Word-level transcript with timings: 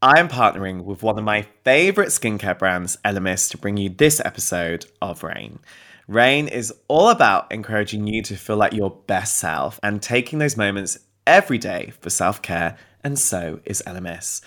I 0.00 0.20
am 0.20 0.28
partnering 0.28 0.84
with 0.84 1.02
one 1.02 1.18
of 1.18 1.24
my 1.24 1.42
favorite 1.64 2.10
skincare 2.10 2.56
brands, 2.56 2.96
Elemis, 3.04 3.50
to 3.50 3.58
bring 3.58 3.76
you 3.76 3.88
this 3.88 4.20
episode 4.24 4.86
of 5.02 5.24
Reign. 5.24 5.58
Reign 6.06 6.46
is 6.46 6.72
all 6.86 7.08
about 7.08 7.50
encouraging 7.50 8.06
you 8.06 8.22
to 8.22 8.36
feel 8.36 8.56
like 8.56 8.72
your 8.72 8.92
best 9.08 9.38
self 9.38 9.80
and 9.82 10.00
taking 10.00 10.38
those 10.38 10.56
moments 10.56 11.00
every 11.26 11.58
day 11.58 11.92
for 12.00 12.10
self 12.10 12.40
care, 12.42 12.76
and 13.02 13.18
so 13.18 13.58
is 13.64 13.82
Elemis. 13.88 14.40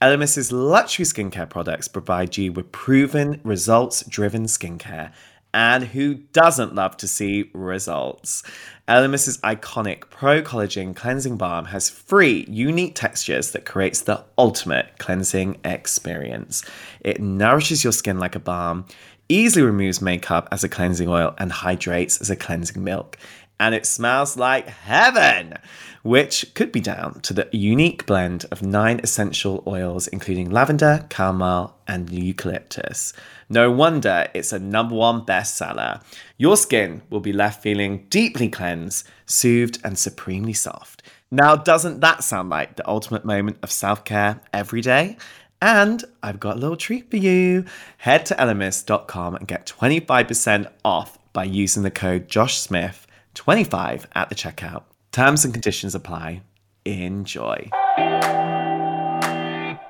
Elemis's 0.00 0.50
luxury 0.50 1.04
skincare 1.04 1.50
products 1.50 1.86
provide 1.86 2.38
you 2.38 2.50
with 2.50 2.72
proven, 2.72 3.42
results 3.44 4.06
driven 4.06 4.44
skincare 4.44 5.12
and 5.54 5.84
who 5.84 6.14
doesn't 6.14 6.74
love 6.74 6.96
to 6.98 7.08
see 7.08 7.48
results? 7.54 8.42
Elemis's 8.88 9.38
iconic 9.38 10.10
Pro 10.10 10.42
Collagen 10.42 10.94
Cleansing 10.94 11.36
Balm 11.36 11.66
has 11.66 11.88
three 11.88 12.44
unique 12.48 12.96
textures 12.96 13.52
that 13.52 13.64
creates 13.64 14.02
the 14.02 14.24
ultimate 14.36 14.98
cleansing 14.98 15.58
experience. 15.64 16.64
It 17.00 17.20
nourishes 17.20 17.84
your 17.84 17.92
skin 17.92 18.18
like 18.18 18.34
a 18.34 18.40
balm, 18.40 18.84
easily 19.28 19.64
removes 19.64 20.02
makeup 20.02 20.48
as 20.50 20.64
a 20.64 20.68
cleansing 20.68 21.08
oil, 21.08 21.34
and 21.38 21.50
hydrates 21.50 22.20
as 22.20 22.28
a 22.28 22.36
cleansing 22.36 22.82
milk. 22.82 23.16
And 23.58 23.74
it 23.74 23.86
smells 23.86 24.36
like 24.36 24.68
heaven! 24.68 25.58
which 26.04 26.52
could 26.52 26.70
be 26.70 26.80
down 26.80 27.18
to 27.22 27.32
the 27.32 27.48
unique 27.50 28.04
blend 28.04 28.44
of 28.52 28.60
nine 28.60 29.00
essential 29.02 29.62
oils, 29.66 30.06
including 30.06 30.50
lavender, 30.50 31.08
chamomile, 31.10 31.74
and 31.88 32.10
eucalyptus. 32.10 33.14
No 33.48 33.70
wonder 33.70 34.28
it's 34.34 34.52
a 34.52 34.58
number 34.58 34.94
one 34.94 35.22
bestseller. 35.22 36.02
Your 36.36 36.58
skin 36.58 37.00
will 37.08 37.20
be 37.20 37.32
left 37.32 37.62
feeling 37.62 38.06
deeply 38.10 38.50
cleansed, 38.50 39.08
soothed, 39.24 39.78
and 39.82 39.98
supremely 39.98 40.52
soft. 40.52 41.02
Now, 41.30 41.56
doesn't 41.56 42.00
that 42.00 42.22
sound 42.22 42.50
like 42.50 42.76
the 42.76 42.86
ultimate 42.86 43.24
moment 43.24 43.56
of 43.62 43.72
self 43.72 44.04
care 44.04 44.42
every 44.52 44.82
day? 44.82 45.16
And 45.62 46.04
I've 46.22 46.38
got 46.38 46.56
a 46.56 46.60
little 46.60 46.76
treat 46.76 47.10
for 47.10 47.16
you. 47.16 47.64
Head 47.96 48.26
to 48.26 48.34
elemis.com 48.34 49.36
and 49.36 49.48
get 49.48 49.64
25% 49.64 50.70
off 50.84 51.18
by 51.32 51.44
using 51.44 51.82
the 51.82 51.90
code 51.90 52.28
Josh 52.28 52.58
Smith 52.58 53.03
25 53.34 54.06
at 54.14 54.28
the 54.28 54.34
checkout. 54.34 54.84
Terms 55.12 55.44
and 55.44 55.52
conditions 55.52 55.94
apply. 55.94 56.42
Enjoy. 56.84 57.70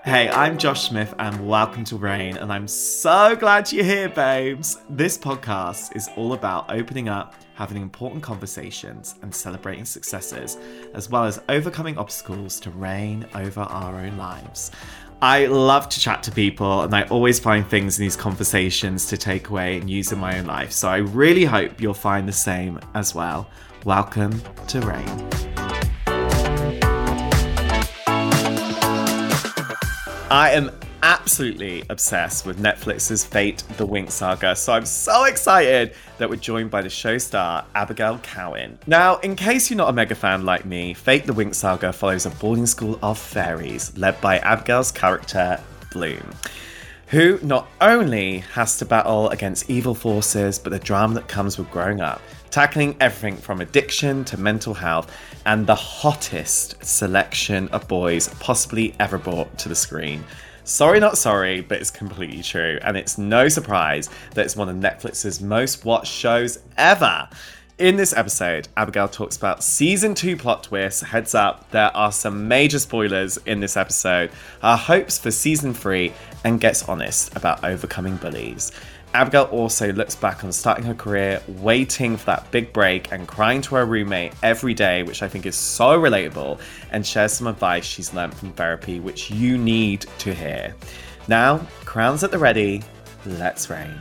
Hey, 0.05 0.29
I'm 0.29 0.59
Josh 0.59 0.89
Smith 0.89 1.15
and 1.19 1.49
welcome 1.49 1.83
to 1.85 1.97
Reign, 1.97 2.37
and 2.37 2.53
I'm 2.53 2.69
so 2.69 3.35
glad 3.35 3.73
you're 3.73 3.85
here, 3.85 4.11
babes. 4.11 4.77
This 4.91 5.17
podcast 5.17 5.97
is 5.97 6.11
all 6.17 6.35
about 6.35 6.71
opening 6.71 7.09
up, 7.09 7.35
having 7.55 7.81
important 7.81 8.23
conversations, 8.23 9.15
and 9.23 9.35
celebrating 9.35 9.87
successes, 9.87 10.59
as 10.93 11.09
well 11.09 11.25
as 11.25 11.41
overcoming 11.49 11.97
obstacles 11.97 12.61
to 12.61 12.71
reign 12.71 13.27
over 13.35 13.63
our 13.63 13.97
own 13.97 14.19
lives. 14.19 14.71
I 15.25 15.47
love 15.47 15.89
to 15.89 15.99
chat 15.99 16.23
to 16.25 16.31
people, 16.31 16.83
and 16.83 16.95
I 16.95 17.05
always 17.05 17.41
find 17.41 17.67
things 17.67 17.99
in 17.99 18.05
these 18.05 18.15
conversations 18.15 19.07
to 19.07 19.17
take 19.17 19.49
away 19.49 19.79
and 19.79 19.89
use 19.89 20.13
in 20.13 20.19
my 20.19 20.39
own 20.39 20.45
life. 20.45 20.71
So 20.71 20.87
I 20.87 20.99
really 20.99 21.47
hope 21.47 21.81
you'll 21.81 21.95
find 21.95 22.29
the 22.29 22.33
same 22.33 22.79
as 22.93 23.15
well. 23.15 23.49
Welcome 23.87 24.39
to 24.67 24.81
Reign. 24.83 25.09
I 30.31 30.51
am 30.53 30.71
absolutely 31.05 31.85
obsessed 31.91 32.47
with 32.47 32.59
Netflix's 32.59 33.27
Fate 33.27 33.63
the 33.77 33.87
Winx 33.87 34.13
saga, 34.13 34.57
so 34.57 34.73
I'm 34.73 34.87
so 34.87 35.25
excited 35.25 35.93
that 36.17 36.31
we're 36.31 36.37
joined 36.37 36.71
by 36.71 36.81
the 36.81 36.89
show 36.89 37.19
star 37.19 37.67
Abigail 37.75 38.19
Cowen. 38.21 38.79
Now, 38.87 39.19
in 39.19 39.37
case 39.37 39.69
you're 39.69 39.77
not 39.77 39.91
a 39.91 39.93
mega 39.93 40.15
fan 40.15 40.47
like 40.47 40.65
me, 40.65 40.95
Fate 40.95 41.27
the 41.27 41.35
Winx 41.35 41.57
saga 41.57 41.93
follows 41.93 42.25
a 42.25 42.31
boarding 42.31 42.65
school 42.65 42.99
of 43.03 43.19
fairies 43.19 43.95
led 43.99 44.19
by 44.23 44.39
Abigail's 44.39 44.91
character, 44.91 45.61
Bloom 45.93 46.23
who 47.09 47.39
not 47.43 47.69
only 47.83 48.39
has 48.39 48.79
to 48.79 48.85
battle 48.87 49.29
against 49.29 49.69
evil 49.69 49.95
forces, 49.95 50.59
but 50.59 50.71
the 50.71 50.79
drama 50.79 51.15
that 51.15 51.29
comes 51.29 51.59
with 51.59 51.71
growing 51.71 52.01
up, 52.01 52.21
tackling 52.51 52.97
everything 52.99 53.37
from 53.37 53.61
addiction 53.61 54.25
to 54.25 54.39
mental 54.39 54.73
health, 54.73 55.15
and 55.45 55.67
the 55.67 55.75
hottest 55.75 56.83
selection 56.83 57.69
of 57.69 57.87
boys 57.87 58.29
possibly 58.41 58.95
ever 58.99 59.19
brought 59.19 59.57
to 59.59 59.69
the 59.69 59.75
screen. 59.75 60.25
Sorry, 60.67 60.99
not 60.99 61.19
sorry, 61.19 61.61
but 61.61 61.79
it's 61.79 61.91
completely 61.91 62.43
true, 62.43 62.79
and 62.81 62.97
it's 62.97 63.19
no 63.19 63.49
surprise 63.51 64.09
that 64.33 64.47
it's 64.47 64.57
one 64.57 64.71
of 64.71 64.77
Netflix's 64.77 65.43
most 65.43 65.85
watched 65.85 66.11
shows 66.11 66.59
ever. 66.79 67.29
In 67.77 67.97
this 67.97 68.15
episode, 68.15 68.69
Abigail 68.75 69.09
talks 69.09 69.37
about 69.37 69.63
season 69.63 70.15
two 70.15 70.39
plot 70.39 70.63
twists. 70.63 71.03
Heads 71.03 71.35
up, 71.35 71.71
there 71.71 71.95
are 71.95 72.11
some 72.11 72.49
major 72.49 72.79
spoilers 72.79 73.37
in 73.45 73.61
this 73.61 73.77
episode, 73.77 74.31
her 74.63 74.77
hopes 74.77 75.19
for 75.19 75.31
season 75.31 75.75
three, 75.75 76.15
and 76.45 76.59
gets 76.59 76.89
honest 76.89 77.37
about 77.37 77.63
overcoming 77.63 78.17
bullies. 78.17 78.73
Abigail 79.15 79.45
also 79.45 79.93
looks 79.93 80.17
back 80.17 80.43
on 80.43 80.51
starting 80.51 80.85
her 80.85 80.95
career, 80.95 81.41
waiting 81.47 82.17
for 82.17 82.27
that 82.27 82.51
big 82.51 82.73
break, 82.73 83.13
and 83.13 83.29
crying 83.29 83.63
to 83.63 83.77
her 83.77 83.87
roommate 83.87 84.33
every 84.43 84.75
day, 84.75 85.05
which 85.05 85.23
I 85.23 85.29
think 85.29 85.47
is 85.47 85.55
so 85.55 85.99
relatable, 85.99 86.61
and 86.91 87.07
shares 87.07 87.33
some 87.33 87.47
advice 87.47 87.85
she's 87.85 88.13
learned 88.13 88.35
from 88.35 88.53
therapy, 88.53 88.99
which 88.99 89.31
you 89.31 89.57
need 89.57 90.07
to 90.19 90.35
hear. 90.35 90.75
Now, 91.29 91.59
crowns 91.85 92.25
at 92.25 92.33
the 92.33 92.39
ready, 92.39 92.83
let's 93.25 93.71
reign. 93.71 93.95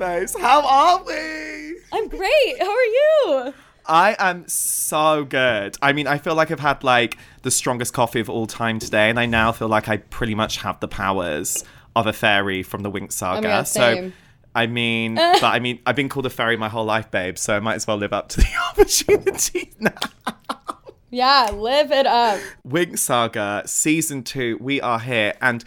face. 0.00 0.34
How 0.40 0.66
are 0.66 1.04
we? 1.04 1.76
I'm 1.92 2.08
great. 2.08 2.58
How 2.58 2.70
are 2.70 2.84
you? 2.84 3.54
I 3.84 4.16
am 4.18 4.48
so 4.48 5.24
good. 5.24 5.76
I 5.82 5.92
mean, 5.92 6.06
I 6.06 6.16
feel 6.16 6.34
like 6.34 6.50
I've 6.50 6.60
had 6.60 6.82
like 6.82 7.18
the 7.42 7.50
strongest 7.50 7.92
coffee 7.92 8.20
of 8.20 8.30
all 8.30 8.46
time 8.46 8.78
today, 8.78 9.10
and 9.10 9.20
I 9.20 9.26
now 9.26 9.52
feel 9.52 9.68
like 9.68 9.90
I 9.90 9.98
pretty 9.98 10.34
much 10.34 10.58
have 10.58 10.80
the 10.80 10.88
powers 10.88 11.64
of 11.96 12.06
a 12.06 12.12
fairy 12.12 12.62
from 12.62 12.82
the 12.82 12.90
Winx 12.90 13.12
Saga. 13.12 13.38
Oh 13.38 13.50
God, 13.50 13.68
so 13.68 14.12
I 14.54 14.66
mean, 14.66 15.14
but 15.16 15.44
I 15.44 15.58
mean, 15.58 15.80
I've 15.86 15.96
been 15.96 16.08
called 16.08 16.26
a 16.26 16.30
fairy 16.30 16.56
my 16.56 16.68
whole 16.68 16.84
life, 16.84 17.10
babe. 17.10 17.38
So 17.38 17.56
I 17.56 17.60
might 17.60 17.74
as 17.74 17.86
well 17.86 17.96
live 17.96 18.12
up 18.12 18.28
to 18.30 18.38
the 18.38 18.48
opportunity 18.70 19.72
now. 19.78 19.92
Yeah, 21.10 21.50
live 21.52 21.90
it 21.90 22.06
up. 22.06 22.40
Winx 22.66 22.98
Saga 22.98 23.62
season 23.66 24.22
two. 24.22 24.56
We 24.60 24.80
are 24.80 25.00
here, 25.00 25.34
and 25.40 25.64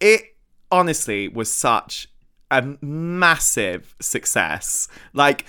it 0.00 0.36
honestly 0.70 1.28
was 1.28 1.52
such 1.52 2.08
a 2.50 2.76
massive 2.80 3.94
success. 4.00 4.88
Like 5.12 5.44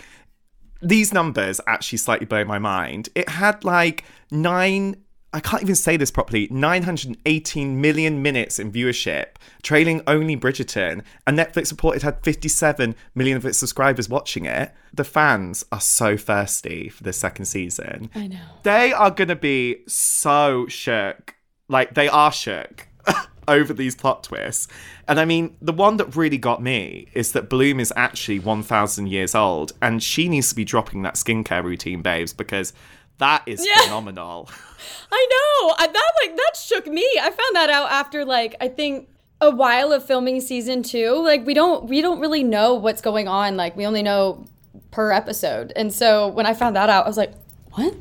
these 0.82 1.14
numbers 1.14 1.60
actually 1.68 1.98
slightly 1.98 2.26
blow 2.26 2.44
my 2.44 2.60
mind. 2.60 3.10
It 3.16 3.30
had 3.30 3.64
like 3.64 4.04
nine. 4.32 5.04
I 5.34 5.40
can't 5.40 5.64
even 5.64 5.76
say 5.76 5.96
this 5.96 6.12
properly 6.12 6.48
918 6.52 7.80
million 7.80 8.22
minutes 8.22 8.60
in 8.60 8.72
viewership, 8.72 9.28
trailing 9.64 10.02
only 10.06 10.36
Bridgerton, 10.36 11.04
and 11.26 11.40
Netflix 11.40 11.72
reported 11.72 12.02
had 12.02 12.22
57 12.24 12.96
million 13.16 13.38
of 13.38 13.46
its 13.46 13.58
subscribers 13.58 14.10
watching 14.10 14.46
it. 14.46 14.74
The 14.94 15.06
fans 15.06 15.64
are 15.72 15.80
so 15.80 16.18
thirsty 16.18 16.90
for 16.90 17.04
the 17.04 17.14
second 17.14 17.46
season. 17.46 18.10
I 18.14 18.28
know. 18.28 18.42
They 18.64 18.92
are 18.92 19.12
going 19.12 19.30
to 19.30 19.36
be 19.38 19.84
so 19.88 20.68
shook. 20.68 21.36
Like, 21.70 21.94
they 21.94 22.10
are 22.10 22.34
shook 22.34 22.90
over 23.48 23.74
these 23.74 23.96
plot 23.96 24.24
twists. 24.24 24.68
And 25.08 25.18
I 25.18 25.24
mean, 25.24 25.56
the 25.62 25.72
one 25.72 25.96
that 25.98 26.16
really 26.16 26.38
got 26.38 26.62
me 26.62 27.08
is 27.14 27.32
that 27.32 27.50
Bloom 27.50 27.80
is 27.80 27.94
actually 27.96 28.40
1,000 28.40 29.08
years 29.08 29.34
old 29.34 29.72
and 29.82 30.04
she 30.04 30.28
needs 30.28 30.50
to 30.50 30.56
be 30.56 30.66
dropping 30.66 31.04
that 31.04 31.16
skincare 31.16 31.64
routine, 31.64 32.02
babes, 32.02 32.34
because 32.34 32.74
that 33.22 33.44
is 33.46 33.66
yeah. 33.66 33.82
phenomenal. 33.84 34.50
I 35.12 35.28
know. 35.30 35.76
I, 35.78 35.88
that 35.88 36.12
like 36.24 36.36
that 36.36 36.56
shook 36.56 36.88
me. 36.88 37.08
I 37.22 37.30
found 37.30 37.56
that 37.56 37.70
out 37.70 37.92
after 37.92 38.26
like 38.26 38.56
I 38.60 38.68
think 38.68 39.10
a 39.40 39.50
while 39.50 39.92
of 39.92 40.06
filming 40.06 40.42
season 40.42 40.84
2. 40.84 41.24
Like 41.24 41.46
we 41.46 41.54
don't 41.54 41.86
we 41.86 42.02
don't 42.02 42.20
really 42.20 42.44
know 42.44 42.76
what's 42.76 43.02
going 43.02 43.28
on. 43.28 43.58
Like 43.58 43.76
we 43.76 43.86
only 43.86 44.04
know 44.04 44.46
per 44.92 45.12
episode. 45.12 45.74
And 45.76 45.94
so 45.94 46.28
when 46.28 46.46
I 46.46 46.54
found 46.54 46.76
that 46.76 46.90
out, 46.90 47.06
I 47.06 47.08
was 47.08 47.18
like, 47.18 47.34
"What? 47.74 47.96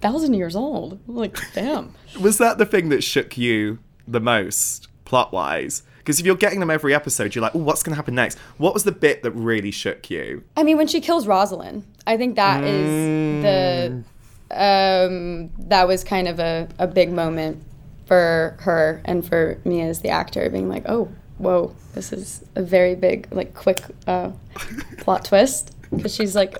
Thousand 0.00 0.34
years 0.34 0.56
old? 0.56 0.98
Like, 1.06 1.36
damn. 1.52 1.94
Was 2.20 2.38
that 2.38 2.56
the 2.56 2.64
thing 2.64 2.88
that 2.88 3.04
shook 3.04 3.36
you 3.36 3.80
the 4.08 4.18
most 4.18 4.88
plot 5.04 5.30
wise? 5.30 5.82
Because 5.98 6.18
if 6.18 6.24
you're 6.24 6.36
getting 6.36 6.58
them 6.60 6.70
every 6.70 6.94
episode, 6.94 7.34
you're 7.34 7.42
like, 7.42 7.54
oh, 7.54 7.58
what's 7.58 7.82
going 7.82 7.92
to 7.92 7.96
happen 7.96 8.14
next? 8.14 8.38
What 8.56 8.72
was 8.72 8.84
the 8.84 8.92
bit 8.92 9.22
that 9.22 9.32
really 9.32 9.70
shook 9.70 10.08
you? 10.08 10.42
I 10.56 10.62
mean, 10.62 10.78
when 10.78 10.86
she 10.86 11.02
kills 11.02 11.26
Rosalind, 11.26 11.84
I 12.06 12.16
think 12.16 12.36
that 12.36 12.64
mm. 12.64 12.66
is 12.66 13.42
the. 13.42 14.04
Um, 14.50 15.50
that 15.68 15.86
was 15.86 16.02
kind 16.04 16.28
of 16.28 16.40
a, 16.40 16.68
a 16.78 16.86
big 16.86 17.12
moment 17.12 17.62
for 18.06 18.56
her 18.60 19.00
and 19.04 19.26
for 19.26 19.58
me 19.64 19.80
as 19.82 20.00
the 20.00 20.08
actor, 20.08 20.48
being 20.50 20.68
like, 20.68 20.84
oh, 20.86 21.08
whoa, 21.38 21.74
this 21.94 22.12
is 22.12 22.44
a 22.56 22.62
very 22.62 22.94
big, 22.94 23.28
like, 23.30 23.54
quick 23.54 23.80
uh, 24.06 24.32
plot 24.98 25.24
twist. 25.24 25.74
Because 25.94 26.14
she's 26.14 26.36
like 26.36 26.56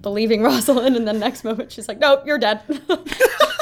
believing 0.00 0.42
Rosalind, 0.44 0.96
and 0.96 1.06
then 1.06 1.18
next 1.18 1.44
moment 1.44 1.72
she's 1.72 1.88
like, 1.88 1.98
nope, 1.98 2.24
you're 2.26 2.38
dead. 2.38 2.62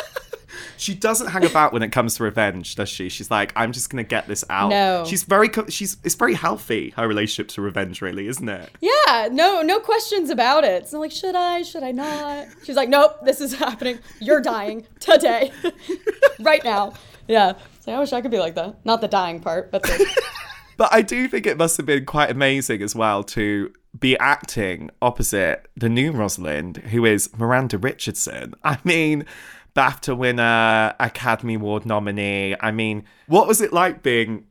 she 0.80 0.94
doesn't 0.94 1.28
hang 1.28 1.44
about 1.44 1.72
when 1.72 1.82
it 1.82 1.92
comes 1.92 2.14
to 2.16 2.24
revenge, 2.24 2.74
does 2.74 2.88
she? 2.88 3.08
She's 3.08 3.30
like, 3.30 3.52
I'm 3.54 3.70
just 3.72 3.90
gonna 3.90 4.02
get 4.02 4.26
this 4.26 4.44
out. 4.48 4.70
No. 4.70 5.04
She's 5.06 5.24
very, 5.24 5.48
co- 5.48 5.68
she's, 5.68 5.98
it's 6.04 6.14
very 6.14 6.34
healthy, 6.34 6.90
her 6.96 7.06
relationship 7.06 7.48
to 7.54 7.60
revenge, 7.60 8.00
really, 8.00 8.26
isn't 8.28 8.48
it? 8.48 8.70
Yeah, 8.80 9.28
no, 9.30 9.60
no 9.62 9.78
questions 9.78 10.30
about 10.30 10.64
it. 10.64 10.82
It's 10.82 10.92
not 10.92 11.00
like, 11.00 11.12
should 11.12 11.34
I, 11.36 11.62
should 11.62 11.82
I 11.82 11.92
not? 11.92 12.48
She's 12.64 12.76
like, 12.76 12.88
nope, 12.88 13.18
this 13.24 13.40
is 13.40 13.52
happening. 13.58 13.98
You're 14.20 14.40
dying 14.40 14.86
today, 15.00 15.52
right 16.40 16.64
now. 16.64 16.94
Yeah. 17.28 17.52
So 17.80 17.92
I 17.92 17.98
wish 17.98 18.12
I 18.12 18.20
could 18.22 18.30
be 18.30 18.38
like 18.38 18.54
that. 18.54 18.84
Not 18.84 19.00
the 19.00 19.08
dying 19.08 19.40
part, 19.40 19.70
but 19.70 19.82
the. 19.82 20.22
But 20.76 20.94
I 20.94 21.02
do 21.02 21.28
think 21.28 21.44
it 21.44 21.58
must 21.58 21.76
have 21.76 21.84
been 21.84 22.06
quite 22.06 22.30
amazing 22.30 22.80
as 22.80 22.94
well 22.94 23.22
to 23.24 23.70
be 23.98 24.16
acting 24.18 24.88
opposite 25.02 25.68
the 25.76 25.90
new 25.90 26.10
Rosalind, 26.10 26.78
who 26.78 27.04
is 27.04 27.28
Miranda 27.36 27.76
Richardson. 27.76 28.54
I 28.64 28.78
mean, 28.82 29.26
BAFTA 29.74 30.16
winner, 30.16 30.94
Academy 30.98 31.54
Award 31.54 31.86
nominee. 31.86 32.56
I 32.60 32.70
mean, 32.70 33.04
what 33.26 33.46
was 33.46 33.60
it 33.60 33.72
like 33.72 34.02
being 34.02 34.46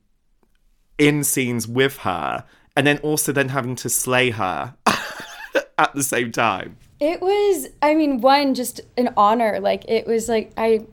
in 0.98 1.24
scenes 1.24 1.68
with 1.68 1.98
her 2.00 2.44
and 2.76 2.86
then 2.88 2.98
also 3.00 3.32
then 3.32 3.50
having 3.50 3.76
to 3.78 3.90
slay 3.90 4.32
her 4.32 4.76
at 5.78 5.94
the 5.94 6.04
same 6.04 6.32
time? 6.32 6.78
It 7.00 7.22
was, 7.22 7.68
I 7.82 7.96
mean, 7.96 8.22
one, 8.22 8.54
just 8.54 8.82
an 8.98 9.14
honor. 9.16 9.60
Like, 9.60 9.86
it 9.88 10.06
was 10.06 10.28
like, 10.28 10.52
I, 10.58 10.86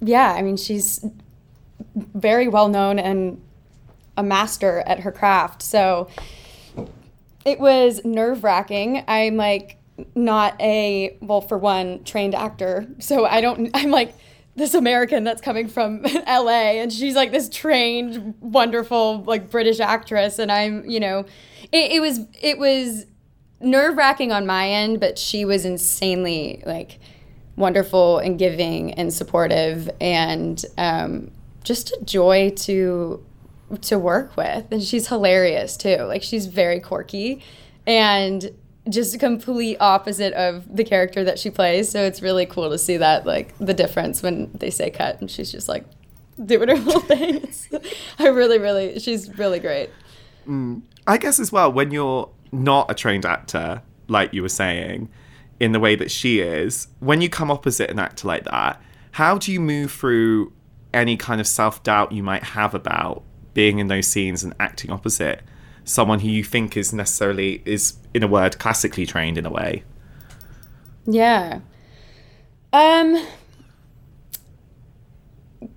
yeah, 0.00 0.32
I 0.32 0.42
mean, 0.42 0.56
she's 0.56 1.04
very 1.94 2.48
well 2.48 2.68
known 2.68 2.98
and 2.98 3.40
a 4.16 4.22
master 4.22 4.82
at 4.86 5.00
her 5.00 5.12
craft. 5.12 5.62
So 5.62 6.08
it 7.44 7.60
was 7.60 8.04
nerve 8.04 8.44
wracking. 8.44 9.04
I'm 9.08 9.36
like 9.36 9.79
not 10.14 10.60
a, 10.60 11.16
well, 11.20 11.40
for 11.40 11.58
one, 11.58 12.04
trained 12.04 12.34
actor. 12.34 12.86
So 12.98 13.24
I 13.24 13.40
don't, 13.40 13.70
I'm 13.74 13.90
like 13.90 14.14
this 14.56 14.74
American 14.74 15.24
that's 15.24 15.40
coming 15.40 15.68
from 15.68 16.02
LA 16.26 16.80
and 16.80 16.92
she's 16.92 17.14
like 17.14 17.32
this 17.32 17.48
trained, 17.48 18.34
wonderful, 18.40 19.22
like 19.24 19.50
British 19.50 19.80
actress. 19.80 20.38
And 20.38 20.50
I'm, 20.50 20.84
you 20.88 21.00
know, 21.00 21.20
it, 21.72 21.92
it 21.92 22.00
was, 22.00 22.20
it 22.40 22.58
was 22.58 23.06
nerve 23.60 23.96
wracking 23.96 24.32
on 24.32 24.46
my 24.46 24.68
end, 24.68 25.00
but 25.00 25.18
she 25.18 25.44
was 25.44 25.64
insanely 25.64 26.62
like 26.66 26.98
wonderful 27.56 28.18
and 28.18 28.38
giving 28.38 28.92
and 28.94 29.12
supportive 29.12 29.88
and 30.00 30.64
um, 30.78 31.30
just 31.62 31.92
a 31.92 32.04
joy 32.04 32.50
to 32.50 33.24
to 33.82 33.96
work 33.96 34.36
with 34.36 34.66
and 34.72 34.82
she's 34.82 35.06
hilarious 35.06 35.76
too 35.76 35.98
like 35.98 36.24
she's 36.24 36.46
very 36.46 36.80
quirky 36.80 37.40
and 37.86 38.50
just 38.90 39.14
a 39.14 39.18
complete 39.18 39.76
opposite 39.80 40.32
of 40.34 40.64
the 40.74 40.84
character 40.84 41.24
that 41.24 41.38
she 41.38 41.50
plays. 41.50 41.90
So 41.90 42.02
it's 42.02 42.22
really 42.22 42.46
cool 42.46 42.70
to 42.70 42.78
see 42.78 42.96
that 42.96 43.26
like 43.26 43.56
the 43.58 43.74
difference 43.74 44.22
when 44.22 44.50
they 44.54 44.70
say 44.70 44.90
cut 44.90 45.20
and 45.20 45.30
she's 45.30 45.50
just 45.50 45.68
like 45.68 45.84
doing 46.44 46.68
her 46.68 46.76
little 46.76 47.00
thing. 47.00 47.48
I 48.18 48.28
really 48.28 48.58
really 48.58 48.98
she's 48.98 49.36
really 49.38 49.58
great. 49.58 49.90
Mm. 50.46 50.82
I 51.06 51.18
guess 51.18 51.40
as 51.40 51.50
well, 51.50 51.72
when 51.72 51.90
you're 51.90 52.30
not 52.52 52.90
a 52.90 52.94
trained 52.94 53.24
actor, 53.24 53.82
like 54.08 54.32
you 54.32 54.42
were 54.42 54.48
saying, 54.48 55.08
in 55.58 55.72
the 55.72 55.80
way 55.80 55.94
that 55.96 56.10
she 56.10 56.40
is, 56.40 56.88
when 57.00 57.20
you 57.20 57.28
come 57.28 57.50
opposite 57.50 57.90
an 57.90 57.98
actor 57.98 58.28
like 58.28 58.44
that, 58.44 58.80
how 59.12 59.38
do 59.38 59.52
you 59.52 59.60
move 59.60 59.92
through 59.92 60.52
any 60.92 61.16
kind 61.16 61.40
of 61.40 61.46
self 61.46 61.82
doubt 61.82 62.12
you 62.12 62.22
might 62.22 62.42
have 62.42 62.74
about 62.74 63.22
being 63.54 63.78
in 63.78 63.88
those 63.88 64.06
scenes 64.06 64.44
and 64.44 64.54
acting 64.60 64.90
opposite 64.90 65.42
someone 65.84 66.20
who 66.20 66.28
you 66.28 66.44
think 66.44 66.76
is 66.76 66.92
necessarily 66.92 67.62
is 67.64 67.94
in 68.14 68.22
a 68.22 68.28
word 68.28 68.58
classically 68.58 69.06
trained 69.06 69.38
in 69.38 69.46
a 69.46 69.50
way? 69.50 69.84
Yeah. 71.06 71.60
Um 72.72 73.26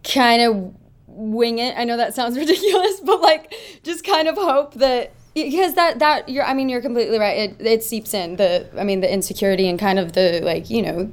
kind 0.04 0.42
of 0.42 0.74
wing 1.08 1.60
it. 1.60 1.76
I 1.78 1.84
know 1.84 1.98
that 1.98 2.14
sounds 2.14 2.38
ridiculous, 2.38 3.00
but 3.02 3.22
like 3.22 3.54
just 3.84 4.04
kind 4.04 4.28
of 4.28 4.36
hope 4.36 4.76
that 4.76 5.14
because 5.34 5.74
that 5.74 6.00
that 6.00 6.30
you're 6.30 6.46
I 6.46 6.54
mean 6.54 6.70
you're 6.70 6.82
completely 6.82 7.20
right. 7.20 7.38
It 7.38 7.62
it 7.66 7.84
seeps 7.84 8.14
in 8.14 8.36
the 8.36 8.68
I 8.78 8.84
mean 8.84 9.02
the 9.02 9.12
insecurity 9.12 9.68
and 9.68 9.80
kind 9.80 10.00
of 10.00 10.14
the 10.14 10.42
like, 10.44 10.70
you 10.70 10.82
know, 10.82 11.12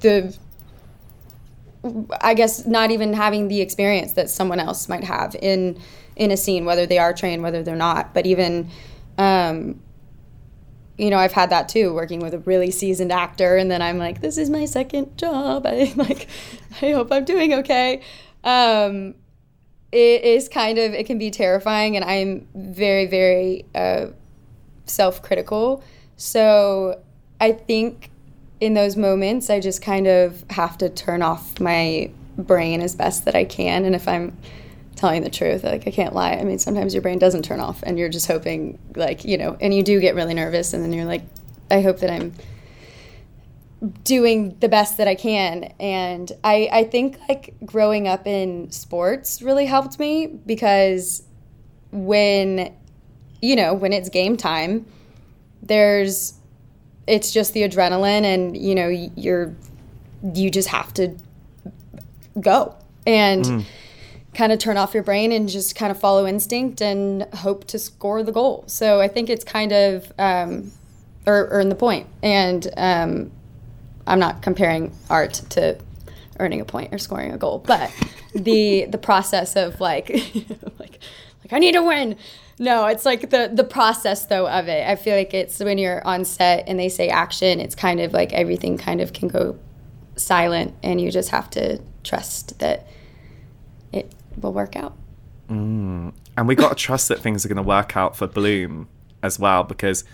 the 0.00 0.36
I 2.20 2.34
guess 2.34 2.66
not 2.66 2.90
even 2.90 3.12
having 3.12 3.48
the 3.48 3.60
experience 3.60 4.12
that 4.12 4.30
someone 4.30 4.60
else 4.60 4.88
might 4.88 5.04
have 5.04 5.34
in 5.40 5.80
in 6.14 6.30
a 6.30 6.36
scene, 6.36 6.64
whether 6.64 6.86
they 6.86 6.98
are 6.98 7.12
trained, 7.12 7.42
whether 7.42 7.62
they're 7.62 7.74
not. 7.74 8.12
But 8.12 8.26
even, 8.26 8.68
um, 9.18 9.80
you 11.02 11.10
know, 11.10 11.18
I've 11.18 11.32
had 11.32 11.50
that 11.50 11.68
too, 11.68 11.92
working 11.92 12.20
with 12.20 12.32
a 12.32 12.38
really 12.38 12.70
seasoned 12.70 13.10
actor, 13.10 13.56
and 13.56 13.68
then 13.68 13.82
I'm 13.82 13.98
like, 13.98 14.20
this 14.20 14.38
is 14.38 14.48
my 14.48 14.66
second 14.66 15.18
job. 15.18 15.66
I'm 15.66 15.96
like, 15.96 16.28
I 16.80 16.92
hope 16.92 17.10
I'm 17.10 17.24
doing 17.24 17.52
okay. 17.54 18.02
Um, 18.44 19.16
it 19.90 20.22
is 20.22 20.48
kind 20.48 20.78
of 20.78 20.94
it 20.94 21.06
can 21.06 21.18
be 21.18 21.32
terrifying, 21.32 21.96
and 21.96 22.04
I'm 22.04 22.46
very 22.54 23.06
very 23.06 23.64
uh, 23.74 24.06
self-critical. 24.86 25.82
So 26.16 27.02
I 27.40 27.50
think 27.50 28.10
in 28.60 28.74
those 28.74 28.96
moments, 28.96 29.50
I 29.50 29.58
just 29.58 29.82
kind 29.82 30.06
of 30.06 30.44
have 30.50 30.78
to 30.78 30.88
turn 30.88 31.20
off 31.20 31.58
my 31.58 32.12
brain 32.38 32.80
as 32.80 32.94
best 32.94 33.24
that 33.24 33.34
I 33.34 33.44
can. 33.44 33.84
And 33.84 33.96
if 33.96 34.06
I'm 34.06 34.36
telling 35.02 35.22
the 35.22 35.30
truth, 35.30 35.64
like 35.64 35.86
I 35.88 35.90
can't 35.90 36.14
lie. 36.14 36.34
I 36.34 36.44
mean, 36.44 36.60
sometimes 36.60 36.94
your 36.94 37.02
brain 37.02 37.18
doesn't 37.18 37.42
turn 37.42 37.58
off, 37.58 37.82
and 37.82 37.98
you're 37.98 38.08
just 38.08 38.28
hoping, 38.28 38.78
like 38.94 39.24
you 39.24 39.36
know, 39.36 39.56
and 39.60 39.74
you 39.74 39.82
do 39.82 40.00
get 40.00 40.14
really 40.14 40.32
nervous, 40.32 40.72
and 40.72 40.82
then 40.82 40.92
you're 40.92 41.04
like, 41.04 41.22
I 41.70 41.80
hope 41.80 41.98
that 41.98 42.10
I'm 42.10 42.32
doing 44.04 44.56
the 44.60 44.68
best 44.68 44.96
that 44.98 45.08
I 45.08 45.16
can. 45.16 45.74
And 45.80 46.30
I, 46.44 46.68
I 46.72 46.84
think 46.84 47.18
like 47.28 47.54
growing 47.64 48.06
up 48.06 48.28
in 48.28 48.70
sports 48.70 49.42
really 49.42 49.66
helped 49.66 49.98
me 49.98 50.28
because 50.28 51.24
when, 51.90 52.72
you 53.40 53.56
know, 53.56 53.74
when 53.74 53.92
it's 53.92 54.08
game 54.08 54.36
time, 54.36 54.86
there's 55.62 56.34
it's 57.08 57.32
just 57.32 57.54
the 57.54 57.62
adrenaline 57.68 58.22
and 58.22 58.56
you 58.56 58.74
know 58.74 58.88
you're 58.88 59.52
you 60.34 60.50
just 60.50 60.68
have 60.68 60.94
to 60.94 61.16
go 62.40 62.76
and 63.06 63.44
mm. 63.44 63.64
Kind 64.34 64.52
of 64.52 64.58
turn 64.58 64.76
off 64.76 64.94
your 64.94 65.02
brain 65.02 65.32
and 65.32 65.48
just 65.48 65.74
kind 65.74 65.90
of 65.90 65.98
follow 65.98 66.26
instinct 66.26 66.80
and 66.80 67.22
hope 67.34 67.64
to 67.64 67.78
score 67.78 68.22
the 68.22 68.32
goal 68.32 68.64
so 68.66 69.00
i 69.00 69.08
think 69.08 69.28
it's 69.28 69.44
kind 69.44 69.72
of 69.72 70.12
um, 70.18 70.70
or 71.26 71.48
earn 71.50 71.68
the 71.68 71.74
point. 71.74 72.06
and 72.22 72.68
um, 72.76 73.30
i'm 74.06 74.18
not 74.18 74.42
comparing 74.42 74.92
art 75.10 75.34
to 75.50 75.78
earning 76.38 76.60
a 76.60 76.64
point 76.64 76.92
or 76.92 76.98
scoring 76.98 77.32
a 77.32 77.38
goal 77.38 77.58
but 77.58 77.90
the 78.34 78.86
the 78.90 78.98
process 78.98 79.54
of 79.56 79.80
like 79.80 80.08
like 80.78 80.98
like 81.42 81.52
i 81.52 81.58
need 81.58 81.72
to 81.72 81.82
win 81.82 82.16
no, 82.58 82.86
it's 82.86 83.04
like 83.04 83.30
the 83.30 83.50
the 83.52 83.64
process 83.64 84.26
though 84.26 84.46
of 84.48 84.68
it. 84.68 84.88
I 84.88 84.94
feel 84.94 85.16
like 85.16 85.34
it's 85.34 85.58
when 85.58 85.78
you're 85.78 86.06
on 86.06 86.24
set 86.24 86.68
and 86.68 86.78
they 86.78 86.88
say 86.88 87.08
action, 87.08 87.58
it's 87.58 87.74
kind 87.74 87.98
of 87.98 88.12
like 88.12 88.32
everything 88.32 88.78
kind 88.78 89.00
of 89.00 89.12
can 89.12 89.26
go 89.26 89.58
silent 90.14 90.72
and 90.80 91.00
you 91.00 91.10
just 91.10 91.30
have 91.30 91.50
to 91.50 91.80
trust 92.04 92.58
that 92.60 92.86
will 94.40 94.52
work 94.52 94.76
out. 94.76 94.96
Mm. 95.48 96.12
And 96.36 96.48
we 96.48 96.54
got 96.54 96.70
to 96.70 96.74
trust 96.74 97.08
that 97.08 97.20
things 97.20 97.44
are 97.44 97.48
going 97.48 97.56
to 97.56 97.62
work 97.62 97.96
out 97.96 98.16
for 98.16 98.26
Bloom 98.26 98.88
as 99.22 99.38
well 99.38 99.64
because 99.64 100.04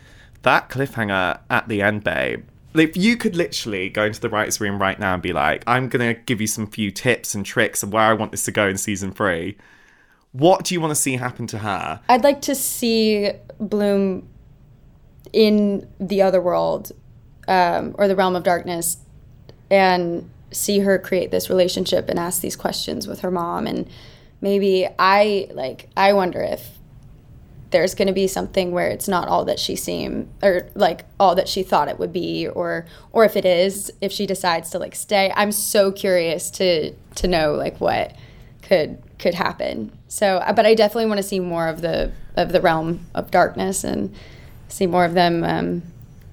that 0.43 0.69
cliffhanger 0.69 1.41
at 1.49 1.69
the 1.69 1.83
end, 1.83 2.05
babe. 2.05 2.45
If 2.75 2.97
you 2.97 3.17
could 3.17 3.35
literally 3.35 3.89
go 3.89 4.05
into 4.05 4.21
the 4.21 4.29
writer's 4.29 4.61
room 4.61 4.81
right 4.81 4.99
now 4.99 5.15
and 5.15 5.23
be 5.23 5.33
like, 5.33 5.65
I'm 5.67 5.89
going 5.89 6.15
to 6.15 6.21
give 6.23 6.41
you 6.41 6.47
some 6.47 6.67
few 6.67 6.91
tips 6.91 7.35
and 7.35 7.45
tricks 7.45 7.83
of 7.83 7.93
where 7.93 8.03
I 8.03 8.13
want 8.13 8.31
this 8.31 8.45
to 8.45 8.53
go 8.53 8.69
in 8.69 8.77
season 8.77 9.11
three, 9.11 9.57
what 10.33 10.65
do 10.65 10.75
you 10.75 10.81
want 10.81 10.91
to 10.91 10.95
see 10.95 11.17
happen 11.17 11.47
to 11.49 11.59
her? 11.59 12.01
I'd 12.09 12.25
like 12.25 12.43
to 12.43 12.55
see 12.55 13.31
Bloom 13.59 14.29
in 15.33 15.89
the 15.99 16.23
other 16.23 16.41
world 16.41 16.93
um, 17.49 17.95
or 17.99 18.07
the 18.07 18.15
realm 18.15 18.37
of 18.37 18.43
darkness 18.43 18.99
and 19.71 20.31
see 20.51 20.81
her 20.81 20.99
create 20.99 21.31
this 21.31 21.51
relationship 21.51 22.09
and 22.09 22.19
ask 22.19 22.41
these 22.41 22.57
questions 22.57 23.07
with 23.07 23.21
her 23.21 23.31
mom 23.31 23.67
and 23.67 23.89
maybe 24.41 24.89
i 24.99 25.49
like 25.53 25.89
i 25.97 26.13
wonder 26.13 26.41
if 26.41 26.71
there's 27.71 27.95
going 27.95 28.09
to 28.09 28.15
be 28.15 28.27
something 28.27 28.73
where 28.73 28.89
it's 28.89 29.09
not 29.09 29.29
all 29.29 29.45
that 29.45 29.59
she 29.59 29.77
seemed 29.77 30.27
or 30.43 30.67
like 30.75 31.05
all 31.21 31.35
that 31.35 31.49
she 31.49 31.63
thought 31.63 31.89
it 31.89 31.99
would 31.99 32.13
be 32.13 32.49
or 32.49 32.87
or 33.13 33.25
if 33.25 33.37
it 33.37 33.45
is 33.45 33.93
if 34.01 34.11
she 34.11 34.27
decides 34.27 34.71
to 34.71 34.79
like 34.79 34.95
stay 34.95 35.31
i'm 35.37 35.53
so 35.53 35.93
curious 35.93 36.51
to 36.51 36.93
to 37.15 37.29
know 37.29 37.53
like 37.53 37.79
what 37.79 38.17
could 38.63 39.03
could 39.19 39.35
happen. 39.35 39.93
So, 40.09 40.37
uh, 40.37 40.53
but 40.53 40.65
I 40.65 40.75
definitely 40.75 41.07
want 41.07 41.19
to 41.19 41.23
see 41.23 41.41
more 41.41 41.69
of 41.69 41.81
the 41.81 42.13
of 42.37 42.53
the 42.53 42.61
realm 42.61 43.07
of 43.15 43.31
darkness 43.31 43.85
and 43.85 44.15
see 44.69 44.87
more 44.87 45.05
of 45.05 45.15
them 45.15 45.43
um, 45.43 45.83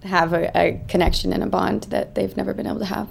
have 0.03 0.33
a, 0.33 0.51
a, 0.55 0.81
connection 0.87 1.33
and 1.33 1.41
a 1.41 1.47
bond 1.47 1.83
that 1.83 2.13
they've 2.13 2.35
never 2.37 2.53
been 2.53 2.67
able 2.67 2.79
to 2.79 2.85
have. 2.85 3.07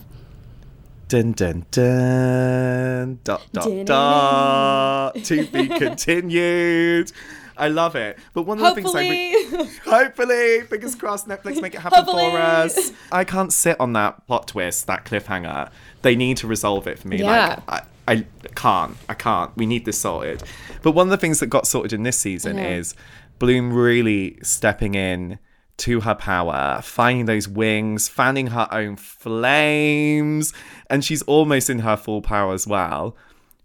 Dun 1.09 1.33
dun 1.33 1.67
dun 1.71 3.19
dot 3.25 3.43
dot 3.53 3.87
dot 3.87 5.15
to 5.25 5.47
be 5.47 5.69
continued. 5.79 7.13
I 7.57 7.69
love 7.69 7.95
it. 7.95 8.19
But 8.33 8.43
one 8.45 8.59
of 8.59 8.65
the 8.75 8.83
things 8.83 8.95
I 8.95 9.01
re- 9.09 9.69
hopefully, 9.85 10.63
fingers 10.69 10.95
crossed, 10.97 11.29
Netflix 11.29 11.61
make 11.63 11.75
it 11.75 11.81
happen 11.81 11.99
Hopefully. 12.05 12.31
for 12.31 12.39
us. 12.39 12.93
I 13.13 13.23
can't 13.25 13.53
sit 13.53 13.79
on 13.79 13.93
that 13.93 14.27
plot 14.27 14.49
twist, 14.49 14.87
that 14.89 15.05
cliffhanger. 15.05 15.71
They 16.03 16.17
need 16.17 16.39
to 16.39 16.49
resolve 16.49 16.89
it 16.89 16.99
for 16.99 17.07
me. 17.07 17.19
Yeah. 17.19 17.61
Like 17.69 17.85
I, 18.09 18.13
I 18.13 18.27
can't. 18.57 18.97
I 19.09 19.15
can't. 19.15 19.57
We 19.57 19.67
need 19.67 19.85
this 19.85 20.01
sorted. 20.01 20.43
But 20.83 20.93
one 20.93 21.07
of 21.07 21.11
the 21.11 21.17
things 21.17 21.39
that 21.41 21.47
got 21.47 21.67
sorted 21.69 21.93
in 21.93 22.03
this 22.03 22.19
season 22.19 22.57
Yeah. 22.57 22.71
is 22.71 22.95
Bloom 23.39 23.73
really 23.73 24.39
stepping 24.43 24.95
in 24.97 25.39
to 25.79 26.01
her 26.01 26.15
power, 26.15 26.81
finding 26.83 27.27
those 27.27 27.49
wings, 27.49 28.09
fanning 28.09 28.49
her 28.49 28.69
own 28.71 28.97
flames, 28.97 30.53
and 30.89 31.05
she's 31.05 31.23
almost 31.23 31.69
in 31.69 31.81
her 31.81 31.97
full 31.97 32.23
power 32.23 32.53
as 32.55 32.67
well. 32.67 33.17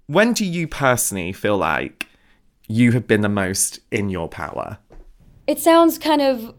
When 0.08 0.34
do 0.34 0.44
you 0.46 0.68
personally 0.68 1.34
feel 1.34 1.58
like 1.58 2.08
you 2.68 2.92
have 2.94 3.08
been 3.08 3.22
the 3.22 3.30
most 3.30 3.80
in 3.92 4.10
your 4.10 4.28
power? 4.28 4.80
it 5.50 5.58
sounds 5.58 5.98
kind 5.98 6.22
of 6.22 6.54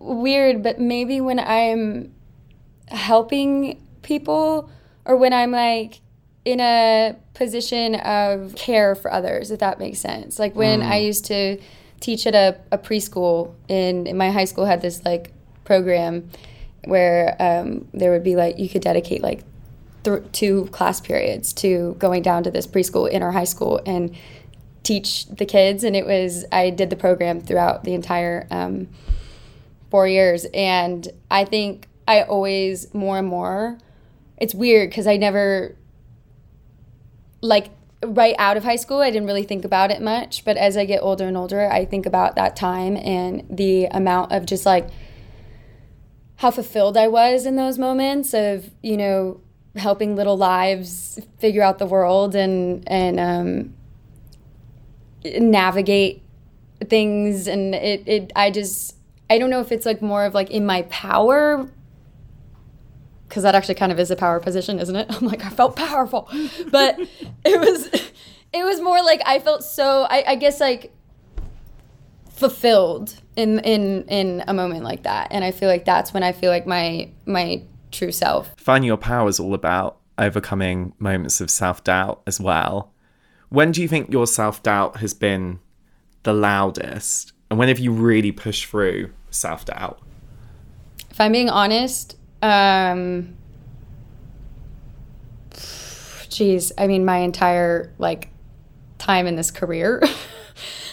weird, 0.00 0.64
but 0.64 0.80
maybe 0.80 1.20
when 1.20 1.38
I'm 1.38 2.12
helping 2.88 3.80
people 4.02 4.68
or 5.04 5.16
when 5.16 5.32
I'm 5.32 5.52
like 5.52 6.00
in 6.44 6.58
a 6.58 7.14
position 7.34 7.94
of 7.94 8.56
care 8.56 8.96
for 8.96 9.12
others, 9.12 9.52
if 9.52 9.60
that 9.60 9.78
makes 9.78 10.00
sense. 10.00 10.40
Like 10.40 10.56
when 10.56 10.80
mm. 10.80 10.90
I 10.90 10.96
used 10.96 11.24
to 11.26 11.60
teach 12.02 12.26
at 12.26 12.34
a, 12.34 12.58
a 12.72 12.76
preschool 12.76 13.54
in, 13.68 14.06
in 14.06 14.16
my 14.16 14.30
high 14.30 14.44
school 14.44 14.66
had 14.66 14.82
this 14.82 15.04
like 15.04 15.32
program 15.64 16.28
where 16.84 17.36
um, 17.38 17.86
there 17.94 18.10
would 18.10 18.24
be 18.24 18.34
like 18.34 18.58
you 18.58 18.68
could 18.68 18.82
dedicate 18.82 19.22
like 19.22 19.44
th- 20.02 20.24
two 20.32 20.66
class 20.72 21.00
periods 21.00 21.52
to 21.52 21.94
going 21.98 22.20
down 22.20 22.42
to 22.42 22.50
this 22.50 22.66
preschool 22.66 23.08
in 23.08 23.22
our 23.22 23.30
high 23.30 23.44
school 23.44 23.80
and 23.86 24.14
teach 24.82 25.26
the 25.26 25.46
kids 25.46 25.84
and 25.84 25.94
it 25.94 26.04
was 26.04 26.44
i 26.50 26.68
did 26.68 26.90
the 26.90 26.96
program 26.96 27.40
throughout 27.40 27.84
the 27.84 27.94
entire 27.94 28.48
um, 28.50 28.88
four 29.90 30.08
years. 30.08 30.44
And 30.52 31.08
i 31.30 31.44
think 31.44 31.86
i 32.08 32.22
always 32.22 32.92
more 32.92 33.18
and 33.18 33.28
more 33.28 33.78
it's 34.38 34.54
weird 34.56 34.90
because 34.90 35.06
i 35.06 35.16
never 35.16 35.76
like 37.40 37.70
right 38.04 38.34
out 38.38 38.56
of 38.56 38.64
high 38.64 38.76
school 38.76 39.00
i 39.00 39.10
didn't 39.10 39.26
really 39.26 39.44
think 39.44 39.64
about 39.64 39.90
it 39.90 40.02
much 40.02 40.44
but 40.44 40.56
as 40.56 40.76
i 40.76 40.84
get 40.84 41.00
older 41.02 41.26
and 41.26 41.36
older 41.36 41.70
i 41.70 41.84
think 41.84 42.04
about 42.06 42.34
that 42.36 42.56
time 42.56 42.96
and 42.96 43.44
the 43.48 43.84
amount 43.86 44.32
of 44.32 44.44
just 44.44 44.66
like 44.66 44.88
how 46.36 46.50
fulfilled 46.50 46.96
i 46.96 47.06
was 47.06 47.46
in 47.46 47.56
those 47.56 47.78
moments 47.78 48.34
of 48.34 48.70
you 48.82 48.96
know 48.96 49.40
helping 49.76 50.14
little 50.16 50.36
lives 50.36 51.18
figure 51.38 51.62
out 51.62 51.78
the 51.78 51.86
world 51.86 52.34
and 52.34 52.86
and 52.88 53.18
um, 53.18 53.74
navigate 55.24 56.22
things. 56.88 57.46
And 57.46 57.74
it, 57.74 58.02
it 58.06 58.32
i 58.36 58.50
just 58.50 58.96
i 59.30 59.38
don't 59.38 59.50
know 59.50 59.60
if 59.60 59.72
it's 59.72 59.86
like 59.86 60.02
more 60.02 60.24
of 60.24 60.34
like 60.34 60.50
in 60.50 60.66
my 60.66 60.82
power 60.82 61.68
because 63.32 63.44
that 63.44 63.54
actually 63.54 63.74
kind 63.74 63.90
of 63.90 63.98
is 63.98 64.10
a 64.10 64.16
power 64.16 64.38
position 64.38 64.78
isn't 64.78 64.94
it 64.94 65.06
i'm 65.16 65.26
like 65.26 65.42
i 65.42 65.48
felt 65.48 65.74
powerful 65.74 66.28
but 66.70 67.00
it 67.46 67.58
was 67.58 67.86
it 68.52 68.62
was 68.62 68.78
more 68.82 69.02
like 69.02 69.22
i 69.24 69.38
felt 69.38 69.64
so 69.64 70.06
i, 70.10 70.22
I 70.28 70.34
guess 70.34 70.60
like 70.60 70.92
fulfilled 72.28 73.14
in 73.34 73.58
in 73.60 74.04
in 74.08 74.44
a 74.46 74.52
moment 74.52 74.84
like 74.84 75.04
that 75.04 75.28
and 75.30 75.44
i 75.44 75.50
feel 75.50 75.70
like 75.70 75.86
that's 75.86 76.12
when 76.12 76.22
i 76.22 76.32
feel 76.32 76.50
like 76.50 76.66
my 76.66 77.10
my 77.24 77.62
true 77.90 78.12
self 78.12 78.54
Finding 78.58 78.88
your 78.88 78.98
power 78.98 79.30
is 79.30 79.40
all 79.40 79.54
about 79.54 79.96
overcoming 80.18 80.92
moments 80.98 81.40
of 81.40 81.50
self 81.50 81.84
doubt 81.84 82.22
as 82.26 82.40
well. 82.40 82.92
When 83.48 83.70
do 83.70 83.82
you 83.82 83.88
think 83.88 84.10
your 84.10 84.26
self 84.26 84.62
doubt 84.62 84.98
has 84.98 85.12
been 85.12 85.60
the 86.22 86.32
loudest? 86.32 87.32
And 87.50 87.58
when 87.58 87.68
have 87.68 87.78
you 87.78 87.92
really 87.92 88.32
pushed 88.32 88.66
through 88.66 89.10
self 89.30 89.66
doubt? 89.66 90.00
if 91.12 91.20
i'm 91.20 91.32
being 91.32 91.50
honest 91.50 92.16
um 92.42 93.34
geez 96.28 96.72
i 96.78 96.86
mean 96.86 97.04
my 97.04 97.18
entire 97.18 97.92
like 97.98 98.28
time 98.98 99.26
in 99.26 99.36
this 99.36 99.50
career. 99.50 100.02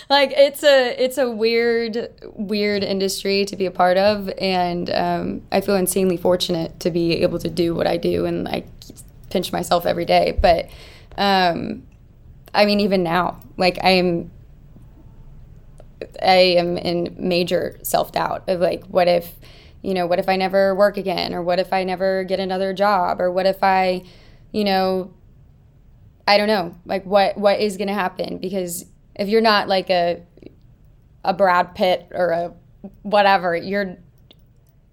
Like 0.09 0.31
it's 0.35 0.63
a 0.63 0.95
it's 0.99 1.19
a 1.19 1.29
weird 1.29 2.09
weird 2.33 2.83
industry 2.83 3.45
to 3.45 3.55
be 3.55 3.67
a 3.67 3.71
part 3.71 3.95
of 3.97 4.27
and 4.39 4.89
um, 4.89 5.43
i 5.51 5.61
feel 5.61 5.75
insanely 5.75 6.17
fortunate 6.17 6.79
to 6.79 6.89
be 6.89 7.21
able 7.21 7.37
to 7.37 7.47
do 7.47 7.75
what 7.75 7.85
i 7.85 7.95
do 7.95 8.25
and 8.25 8.47
i 8.47 8.63
pinch 9.29 9.53
myself 9.53 9.85
every 9.85 10.05
day 10.05 10.35
but 10.41 10.67
um, 11.15 11.83
i 12.55 12.65
mean 12.65 12.79
even 12.79 13.03
now 13.03 13.39
like 13.55 13.77
i 13.83 13.91
am 13.91 14.31
I 16.21 16.55
am 16.57 16.77
in 16.77 17.15
major 17.17 17.77
self 17.81 18.11
doubt 18.11 18.47
of 18.47 18.59
like, 18.59 18.85
what 18.85 19.07
if, 19.07 19.35
you 19.81 19.93
know, 19.93 20.07
what 20.07 20.19
if 20.19 20.27
I 20.27 20.35
never 20.35 20.75
work 20.75 20.97
again? 20.97 21.33
Or 21.33 21.41
what 21.41 21.59
if 21.59 21.71
I 21.71 21.83
never 21.83 22.23
get 22.23 22.39
another 22.39 22.73
job? 22.73 23.21
Or 23.21 23.31
what 23.31 23.45
if 23.45 23.63
I, 23.63 24.03
you 24.51 24.63
know, 24.63 25.13
I 26.27 26.37
don't 26.37 26.47
know, 26.47 26.75
like 26.85 27.05
what 27.05 27.37
what 27.37 27.59
is 27.59 27.77
going 27.77 27.87
to 27.87 27.93
happen? 27.93 28.37
Because 28.37 28.85
if 29.15 29.29
you're 29.29 29.41
not 29.41 29.67
like 29.67 29.89
a 29.89 30.23
a 31.23 31.33
Brad 31.33 31.75
Pitt 31.75 32.07
or 32.11 32.29
a 32.29 32.53
whatever, 33.01 33.55
you're 33.55 33.97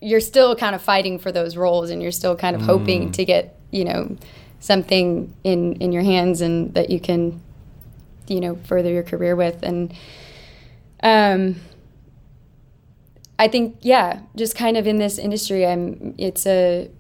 you're 0.01 0.21
still 0.21 0.57
kind 0.57 0.75
of 0.75 0.83
fighting 0.83 1.19
for 1.19 1.33
those 1.33 1.57
roles, 1.57 1.91
and 1.91 2.03
you're 2.03 2.13
still 2.13 2.37
kind 2.37 2.57
of 2.57 2.63
hoping 2.63 3.13
to 3.13 3.25
get 3.25 3.59
you 3.71 3.85
know 3.85 4.17
something 4.61 5.35
in 5.45 5.75
in 5.75 5.93
your 5.93 6.03
hands 6.03 6.41
and 6.41 6.73
that 6.75 6.91
you 6.91 7.01
can 7.01 7.41
you 8.27 8.41
know 8.41 8.57
further 8.65 8.91
your 8.91 9.03
career 9.03 9.37
with 9.37 9.63
and 9.63 9.95
um 11.03 11.57
i 13.39 13.49
think 13.49 13.77
yeah 13.81 14.21
just 14.35 14.57
kind 14.57 14.77
of 14.77 14.87
in 14.87 14.99
this 14.99 15.19
industry 15.19 15.67
i'm 15.67 16.15
it's 16.19 16.47
a 16.47 16.91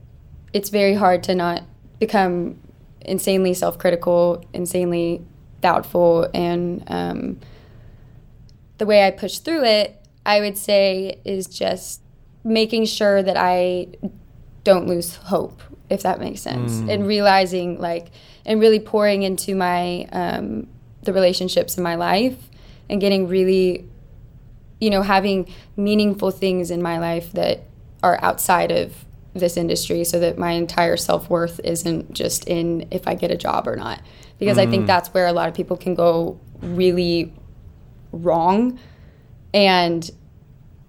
it's 0.52 0.68
very 0.70 0.94
hard 0.94 1.22
to 1.22 1.34
not 1.34 1.62
become 1.98 2.58
insanely 3.00 3.54
self-critical 3.54 4.44
insanely 4.52 5.24
doubtful 5.60 6.28
and 6.34 6.84
um 6.88 7.38
the 8.78 8.86
way 8.86 9.06
i 9.06 9.10
push 9.10 9.38
through 9.38 9.64
it 9.64 10.00
i 10.24 10.40
would 10.40 10.58
say 10.58 11.20
is 11.24 11.46
just 11.46 12.00
making 12.44 12.84
sure 12.84 13.22
that 13.22 13.36
i 13.36 13.86
don't 14.64 14.86
lose 14.86 15.16
hope 15.16 15.62
if 15.88 16.02
that 16.02 16.18
makes 16.18 16.40
sense 16.40 16.80
and 16.88 17.06
realizing 17.06 17.78
like 17.78 18.08
and 18.44 18.60
really 18.60 18.80
pouring 18.80 19.22
into 19.22 19.54
my 19.54 20.04
um, 20.12 20.66
the 21.02 21.12
relationships 21.12 21.76
in 21.76 21.82
my 21.82 21.94
life 21.94 22.36
and 22.88 23.00
getting 23.00 23.28
really 23.28 23.88
you 24.80 24.90
know 24.90 25.02
having 25.02 25.52
meaningful 25.76 26.30
things 26.30 26.70
in 26.70 26.82
my 26.82 26.98
life 26.98 27.32
that 27.32 27.64
are 28.02 28.18
outside 28.22 28.70
of 28.70 29.04
this 29.34 29.56
industry 29.56 30.04
so 30.04 30.18
that 30.18 30.38
my 30.38 30.52
entire 30.52 30.96
self-worth 30.96 31.60
isn't 31.62 32.12
just 32.12 32.46
in 32.46 32.86
if 32.90 33.06
i 33.06 33.14
get 33.14 33.30
a 33.30 33.36
job 33.36 33.68
or 33.68 33.76
not. 33.76 34.00
Because 34.38 34.58
i 34.58 34.66
think 34.66 34.86
that's 34.86 35.08
where 35.14 35.26
a 35.26 35.32
lot 35.32 35.48
of 35.48 35.54
people 35.54 35.76
can 35.76 35.94
go 35.94 36.38
really 36.60 37.32
wrong 38.12 38.78
and 39.54 40.10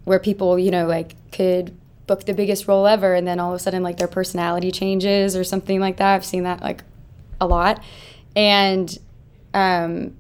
where 0.04 0.20
people 0.20 0.60
you 0.60 0.72
know 0.72 0.86
like 0.86 1.16
could 1.32 1.78
book 2.08 2.26
the 2.26 2.34
biggest 2.34 2.68
role 2.68 2.88
ever 2.88 3.14
and 3.14 3.28
then 3.28 3.40
all 3.40 3.52
of 3.52 3.56
a 3.56 3.60
sudden 3.60 3.84
like 3.84 3.98
their 3.98 4.08
personality 4.08 4.72
changes 4.72 5.36
or 5.36 5.44
something 5.44 5.80
like 5.80 5.98
that. 5.98 6.16
I've 6.16 6.26
seen 6.26 6.44
that 6.44 6.62
like 6.62 6.84
a 7.40 7.46
lot. 7.48 7.84
And 8.36 8.98
um 9.54 10.17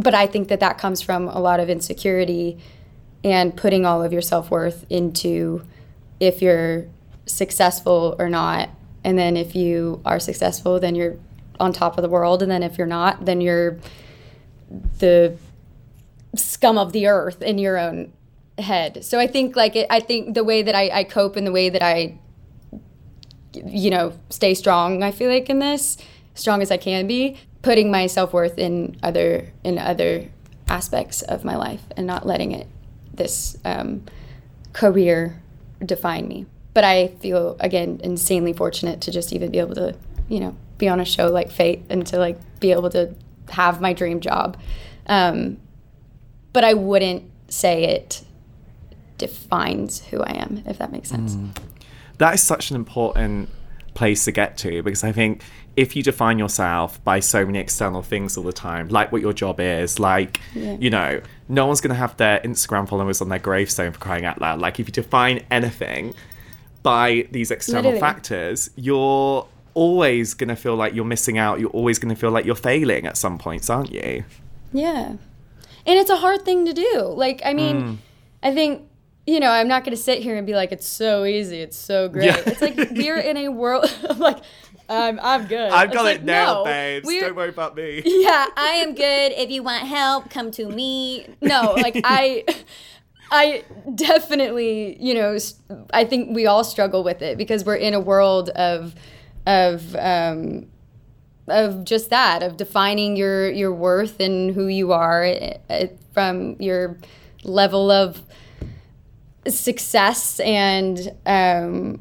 but 0.00 0.14
i 0.14 0.26
think 0.26 0.48
that 0.48 0.60
that 0.60 0.78
comes 0.78 1.00
from 1.00 1.28
a 1.28 1.38
lot 1.38 1.60
of 1.60 1.68
insecurity 1.68 2.58
and 3.24 3.56
putting 3.56 3.84
all 3.84 4.02
of 4.02 4.12
your 4.12 4.22
self-worth 4.22 4.84
into 4.90 5.62
if 6.20 6.40
you're 6.40 6.86
successful 7.26 8.14
or 8.18 8.28
not 8.28 8.70
and 9.04 9.18
then 9.18 9.36
if 9.36 9.54
you 9.54 10.00
are 10.04 10.20
successful 10.20 10.78
then 10.78 10.94
you're 10.94 11.16
on 11.58 11.72
top 11.72 11.96
of 11.98 12.02
the 12.02 12.08
world 12.08 12.42
and 12.42 12.50
then 12.50 12.62
if 12.62 12.78
you're 12.78 12.86
not 12.86 13.24
then 13.24 13.40
you're 13.40 13.78
the 14.98 15.36
scum 16.34 16.78
of 16.78 16.92
the 16.92 17.06
earth 17.06 17.42
in 17.42 17.58
your 17.58 17.78
own 17.78 18.12
head. 18.58 19.04
So 19.04 19.18
I 19.18 19.26
think 19.26 19.56
like 19.56 19.76
it, 19.76 19.86
I 19.90 20.00
think 20.00 20.34
the 20.34 20.44
way 20.44 20.62
that 20.62 20.74
I, 20.74 20.90
I 20.90 21.04
cope 21.04 21.36
and 21.36 21.46
the 21.46 21.52
way 21.52 21.68
that 21.68 21.82
I 21.82 22.18
you 23.52 23.88
know 23.88 24.12
stay 24.28 24.52
strong 24.52 25.02
I 25.02 25.10
feel 25.10 25.30
like 25.30 25.48
in 25.48 25.60
this 25.60 25.96
strong 26.34 26.60
as 26.60 26.70
I 26.70 26.76
can 26.76 27.06
be 27.06 27.38
putting 27.66 27.90
my 27.90 28.06
self-worth 28.06 28.58
in 28.58 28.96
other 29.02 29.50
in 29.64 29.76
other 29.76 30.28
aspects 30.68 31.20
of 31.22 31.44
my 31.44 31.56
life 31.56 31.82
and 31.96 32.06
not 32.06 32.24
letting 32.24 32.52
it 32.52 32.68
this 33.12 33.58
um, 33.64 34.04
career 34.72 35.42
define 35.84 36.28
me. 36.28 36.46
But 36.74 36.84
I 36.84 37.08
feel 37.08 37.56
again 37.58 38.00
insanely 38.04 38.52
fortunate 38.52 39.00
to 39.00 39.10
just 39.10 39.32
even 39.32 39.50
be 39.50 39.58
able 39.58 39.74
to 39.74 39.96
you 40.28 40.38
know 40.38 40.56
be 40.78 40.88
on 40.88 41.00
a 41.00 41.04
show 41.04 41.28
like 41.28 41.50
Fate 41.50 41.82
and 41.90 42.06
to 42.06 42.18
like 42.18 42.38
be 42.60 42.70
able 42.70 42.88
to 42.90 43.12
have 43.50 43.80
my 43.80 43.92
dream 43.92 44.20
job. 44.20 44.56
Um, 45.06 45.56
but 46.52 46.62
I 46.62 46.74
wouldn't 46.74 47.24
say 47.48 47.82
it 47.82 48.22
defines 49.18 50.04
who 50.06 50.22
I 50.22 50.34
am, 50.34 50.62
if 50.66 50.78
that 50.78 50.92
makes 50.92 51.08
sense. 51.08 51.36
That 52.18 52.34
is 52.34 52.42
such 52.42 52.70
an 52.70 52.76
important 52.76 53.48
place 53.96 54.24
to 54.26 54.32
get 54.32 54.56
to 54.58 54.82
because 54.82 55.02
I 55.02 55.10
think 55.12 55.42
if 55.76 55.96
you 55.96 56.02
define 56.02 56.38
yourself 56.38 57.02
by 57.04 57.18
so 57.20 57.44
many 57.44 57.58
external 57.58 58.00
things 58.02 58.36
all 58.36 58.44
the 58.44 58.52
time, 58.52 58.88
like 58.88 59.10
what 59.12 59.20
your 59.20 59.32
job 59.32 59.58
is, 59.60 59.98
like, 59.98 60.40
Yeah. 60.54 60.76
you 60.78 60.88
know, 60.90 61.20
no 61.48 61.66
one's 61.66 61.80
going 61.80 61.90
to 61.90 61.96
have 62.04 62.16
their 62.16 62.38
Instagram 62.40 62.88
followers 62.88 63.20
on 63.20 63.28
their 63.28 63.38
gravestone 63.40 63.92
for 63.92 63.98
crying 63.98 64.24
out 64.24 64.40
loud. 64.40 64.60
Like, 64.60 64.78
if 64.80 64.86
you 64.88 64.92
define 64.92 65.44
anything 65.50 66.14
by 66.82 67.26
these 67.32 67.50
external 67.50 67.90
Literally. 67.92 68.00
factors, 68.00 68.70
you're 68.76 69.46
always 69.74 70.32
going 70.34 70.48
to 70.48 70.56
feel 70.56 70.76
like 70.76 70.94
you're 70.94 71.04
missing 71.04 71.36
out. 71.36 71.60
You're 71.60 71.70
always 71.70 71.98
going 71.98 72.14
to 72.14 72.18
feel 72.18 72.30
like 72.30 72.44
you're 72.46 72.54
failing 72.54 73.06
at 73.06 73.16
some 73.18 73.36
points, 73.38 73.68
aren't 73.68 73.92
you? 73.92 74.24
Yeah. 74.72 75.08
And 75.88 75.98
it's 76.00 76.10
a 76.10 76.16
hard 76.16 76.42
thing 76.44 76.64
to 76.64 76.72
do. 76.72 77.12
Like, 77.14 77.42
I 77.44 77.52
mean, 77.52 77.76
Mm. 77.82 77.96
I 78.42 78.54
think, 78.54 78.82
you 79.26 79.40
know, 79.40 79.50
I'm 79.50 79.68
not 79.68 79.84
going 79.84 79.96
to 79.96 80.02
sit 80.02 80.22
here 80.22 80.36
and 80.36 80.46
be 80.46 80.54
like, 80.54 80.72
it's 80.72 80.86
so 80.86 81.24
easy, 81.24 81.60
it's 81.60 81.76
so 81.76 82.08
great. 82.08 82.26
Yeah. 82.26 82.42
It's 82.46 82.62
like 82.62 82.76
we're 82.76 83.18
in 83.18 83.36
a 83.36 83.48
world, 83.52 83.92
I'm 84.08 84.18
like, 84.18 84.38
I'm, 84.88 85.18
I'm 85.20 85.46
good. 85.46 85.72
I've 85.72 85.92
got 85.92 86.04
like, 86.04 86.18
it 86.18 86.24
nailed, 86.24 86.58
no, 86.58 86.64
babes. 86.64 87.08
Don't 87.08 87.34
worry 87.34 87.48
about 87.48 87.74
me. 87.74 88.02
Yeah, 88.04 88.46
I 88.56 88.82
am 88.84 88.94
good. 88.94 89.32
If 89.32 89.50
you 89.50 89.62
want 89.62 89.86
help, 89.86 90.30
come 90.30 90.50
to 90.52 90.68
me. 90.68 91.26
No, 91.40 91.72
like 91.76 92.00
I 92.04 92.44
I 93.32 93.64
definitely, 93.94 94.96
you 95.00 95.14
know, 95.14 95.36
I 95.92 96.04
think 96.04 96.34
we 96.34 96.46
all 96.46 96.62
struggle 96.62 97.02
with 97.02 97.20
it 97.20 97.36
because 97.36 97.64
we're 97.64 97.76
in 97.76 97.94
a 97.94 98.00
world 98.00 98.50
of 98.50 98.94
of 99.46 99.96
um 99.96 100.66
of 101.48 101.84
just 101.84 102.10
that, 102.10 102.42
of 102.42 102.56
defining 102.56 103.16
your 103.16 103.50
your 103.50 103.72
worth 103.72 104.20
and 104.20 104.54
who 104.54 104.68
you 104.68 104.92
are 104.92 105.24
eh, 105.24 105.56
eh, 105.68 105.88
from 106.12 106.56
your 106.60 106.96
level 107.42 107.90
of 107.90 108.22
success 109.50 110.40
and 110.40 111.12
um 111.26 112.00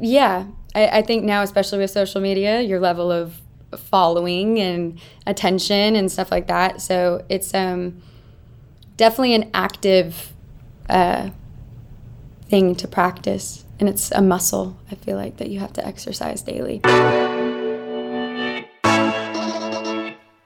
yeah 0.00 0.46
I, 0.74 0.98
I 0.98 1.02
think 1.02 1.24
now 1.24 1.42
especially 1.42 1.78
with 1.78 1.90
social 1.90 2.20
media 2.20 2.60
your 2.60 2.80
level 2.80 3.10
of 3.12 3.40
following 3.78 4.60
and 4.60 5.00
attention 5.26 5.96
and 5.96 6.10
stuff 6.10 6.30
like 6.30 6.46
that. 6.46 6.80
So 6.80 7.24
it's 7.28 7.54
um 7.54 8.02
definitely 8.96 9.34
an 9.34 9.50
active 9.54 10.32
uh 10.88 11.30
thing 12.48 12.74
to 12.76 12.88
practice. 12.88 13.64
And 13.80 13.88
it's 13.88 14.12
a 14.12 14.22
muscle 14.22 14.78
i 14.92 14.94
feel 14.94 15.16
like 15.16 15.38
that 15.38 15.50
you 15.50 15.58
have 15.58 15.72
to 15.72 15.84
exercise 15.84 16.42
daily 16.42 16.78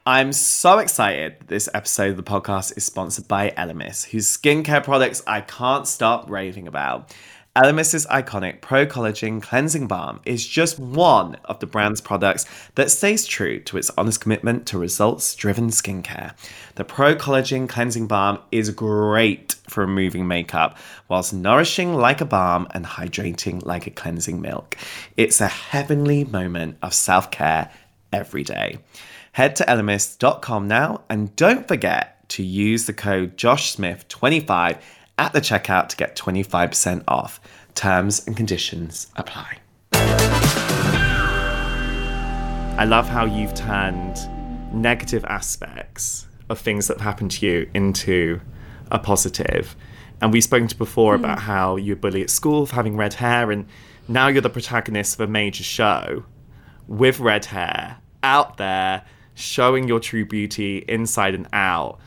I'm 0.08 0.32
so 0.32 0.78
excited 0.78 1.38
that 1.38 1.48
this 1.48 1.68
episode 1.74 2.12
of 2.12 2.16
the 2.16 2.22
podcast 2.22 2.74
is 2.78 2.84
sponsored 2.86 3.28
by 3.28 3.50
Elemis, 3.50 4.06
whose 4.06 4.26
skincare 4.26 4.82
products 4.82 5.22
I 5.26 5.42
can't 5.42 5.86
stop 5.86 6.30
raving 6.30 6.66
about. 6.66 7.14
Elemis's 7.54 8.06
iconic 8.06 8.62
Pro 8.62 8.86
Collagen 8.86 9.42
Cleansing 9.42 9.86
Balm 9.86 10.20
is 10.24 10.46
just 10.46 10.78
one 10.78 11.34
of 11.44 11.60
the 11.60 11.66
brand's 11.66 12.00
products 12.00 12.46
that 12.76 12.90
stays 12.90 13.26
true 13.26 13.60
to 13.64 13.76
its 13.76 13.90
honest 13.98 14.22
commitment 14.22 14.66
to 14.68 14.78
results 14.78 15.34
driven 15.34 15.68
skincare. 15.68 16.32
The 16.76 16.84
Pro 16.84 17.14
Collagen 17.14 17.68
Cleansing 17.68 18.06
Balm 18.06 18.38
is 18.50 18.70
great 18.70 19.56
for 19.68 19.82
removing 19.82 20.26
makeup, 20.26 20.78
whilst 21.08 21.34
nourishing 21.34 21.92
like 21.92 22.22
a 22.22 22.24
balm 22.24 22.66
and 22.70 22.86
hydrating 22.86 23.62
like 23.66 23.86
a 23.86 23.90
cleansing 23.90 24.40
milk. 24.40 24.74
It's 25.18 25.42
a 25.42 25.48
heavenly 25.48 26.24
moment 26.24 26.78
of 26.80 26.94
self 26.94 27.30
care 27.30 27.70
every 28.10 28.42
day. 28.42 28.78
Head 29.32 29.56
to 29.56 29.64
elemis.com 29.64 30.68
now 30.68 31.02
and 31.08 31.34
don't 31.36 31.68
forget 31.68 32.28
to 32.30 32.42
use 32.42 32.86
the 32.86 32.92
code 32.92 33.36
JoshSmith25 33.36 34.78
at 35.18 35.32
the 35.32 35.40
checkout 35.40 35.88
to 35.88 35.96
get 35.96 36.16
25% 36.16 37.04
off. 37.08 37.40
Terms 37.74 38.26
and 38.26 38.36
conditions 38.36 39.08
apply. 39.16 39.58
I 42.78 42.84
love 42.84 43.08
how 43.08 43.24
you've 43.24 43.54
turned 43.54 44.16
negative 44.72 45.24
aspects 45.24 46.26
of 46.48 46.58
things 46.58 46.86
that 46.86 46.98
have 46.98 47.04
happened 47.04 47.30
to 47.32 47.46
you 47.46 47.70
into 47.74 48.40
a 48.90 48.98
positive. 48.98 49.74
And 50.20 50.32
we've 50.32 50.44
spoken 50.44 50.68
to 50.68 50.76
before 50.76 51.16
hmm. 51.16 51.24
about 51.24 51.40
how 51.40 51.76
you 51.76 51.94
were 51.94 52.00
bullied 52.00 52.22
at 52.24 52.30
school 52.30 52.66
for 52.66 52.74
having 52.74 52.96
red 52.96 53.14
hair, 53.14 53.50
and 53.50 53.66
now 54.06 54.28
you're 54.28 54.42
the 54.42 54.50
protagonist 54.50 55.14
of 55.14 55.28
a 55.28 55.30
major 55.30 55.64
show 55.64 56.24
with 56.86 57.20
red 57.20 57.46
hair 57.46 57.98
out 58.22 58.56
there 58.56 59.04
showing 59.38 59.86
your 59.86 60.00
true 60.00 60.24
beauty 60.24 60.84
inside 60.88 61.34
and 61.34 61.46
out. 61.52 62.00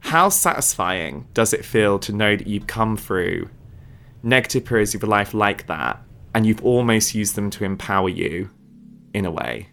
How 0.00 0.28
satisfying 0.28 1.26
does 1.32 1.52
it 1.52 1.64
feel 1.64 1.98
to 2.00 2.12
know 2.12 2.36
that 2.36 2.46
you've 2.46 2.66
come 2.66 2.96
through 2.96 3.48
negative 4.22 4.64
periods 4.64 4.94
of 4.94 5.02
your 5.02 5.08
life 5.08 5.32
like 5.32 5.66
that 5.68 6.02
and 6.34 6.44
you've 6.44 6.64
almost 6.64 7.14
used 7.14 7.36
them 7.36 7.48
to 7.50 7.64
empower 7.64 8.08
you 8.08 8.50
in 9.14 9.24
a 9.24 9.30
way? 9.30 9.68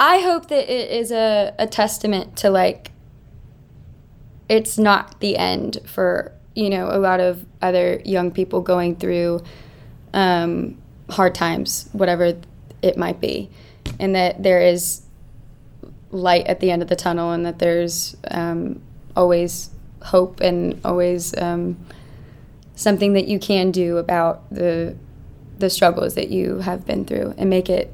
I 0.00 0.18
hope 0.18 0.48
that 0.48 0.68
it 0.68 0.90
is 0.90 1.12
a, 1.12 1.54
a 1.58 1.66
testament 1.66 2.36
to 2.38 2.50
like 2.50 2.90
it's 4.48 4.76
not 4.76 5.20
the 5.20 5.36
end 5.36 5.78
for 5.86 6.32
you 6.56 6.68
know 6.68 6.88
a 6.90 6.98
lot 6.98 7.20
of 7.20 7.46
other 7.62 8.02
young 8.04 8.32
people 8.32 8.60
going 8.60 8.96
through 8.96 9.40
um, 10.12 10.76
hard 11.08 11.34
times, 11.36 11.88
whatever 11.92 12.36
it 12.82 12.96
might 12.96 13.20
be, 13.20 13.50
and 14.00 14.16
that 14.16 14.42
there 14.42 14.60
is 14.60 15.02
light 16.10 16.46
at 16.46 16.60
the 16.60 16.70
end 16.70 16.82
of 16.82 16.88
the 16.88 16.96
tunnel, 16.96 17.32
and 17.32 17.44
that 17.46 17.58
there's 17.58 18.16
um, 18.30 18.80
always 19.16 19.70
hope 20.02 20.40
and 20.40 20.80
always 20.84 21.36
um, 21.38 21.78
something 22.74 23.12
that 23.12 23.28
you 23.28 23.38
can 23.38 23.70
do 23.70 23.98
about 23.98 24.48
the 24.52 24.96
the 25.58 25.68
struggles 25.68 26.14
that 26.14 26.30
you 26.30 26.58
have 26.58 26.86
been 26.86 27.04
through, 27.04 27.34
and 27.36 27.50
make 27.50 27.68
it 27.68 27.92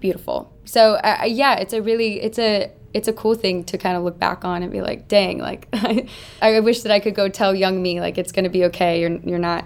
beautiful. 0.00 0.52
So 0.64 0.94
uh, 0.94 1.24
yeah, 1.26 1.56
it's 1.56 1.72
a 1.72 1.82
really 1.82 2.20
it's 2.20 2.38
a 2.38 2.70
it's 2.94 3.08
a 3.08 3.12
cool 3.12 3.34
thing 3.34 3.64
to 3.64 3.78
kind 3.78 3.96
of 3.96 4.02
look 4.02 4.18
back 4.18 4.44
on 4.44 4.62
and 4.62 4.72
be 4.72 4.80
like, 4.80 5.08
dang, 5.08 5.38
like 5.38 5.68
I, 6.42 6.60
wish 6.60 6.82
that 6.82 6.92
I 6.92 7.00
could 7.00 7.14
go 7.14 7.28
tell 7.28 7.54
young 7.54 7.82
me 7.82 8.00
like 8.00 8.18
it's 8.18 8.32
gonna 8.32 8.48
be 8.48 8.64
okay. 8.66 9.00
You're 9.00 9.16
you're 9.18 9.38
not. 9.38 9.64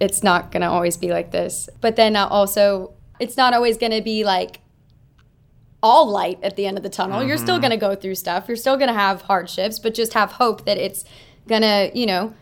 It's 0.00 0.22
not 0.22 0.50
gonna 0.50 0.70
always 0.70 0.96
be 0.96 1.08
like 1.08 1.30
this. 1.30 1.68
But 1.80 1.96
then 1.96 2.16
also, 2.16 2.92
it's 3.20 3.36
not 3.36 3.52
always 3.52 3.76
gonna 3.76 4.02
be 4.02 4.24
like 4.24 4.60
all 5.84 6.10
light 6.10 6.38
at 6.42 6.56
the 6.56 6.66
end 6.66 6.76
of 6.76 6.82
the 6.82 6.88
tunnel. 6.88 7.22
You're 7.22 7.36
still 7.36 7.56
mm-hmm. 7.56 7.62
gonna 7.62 7.76
go 7.76 7.94
through 7.94 8.16
stuff. 8.16 8.48
You're 8.48 8.56
still 8.56 8.76
gonna 8.76 8.94
have 8.94 9.22
hardships, 9.22 9.78
but 9.78 9.94
just 9.94 10.14
have 10.14 10.32
hope 10.32 10.64
that 10.64 10.78
it's 10.78 11.04
gonna 11.46 11.90
you 11.94 12.06
know 12.06 12.34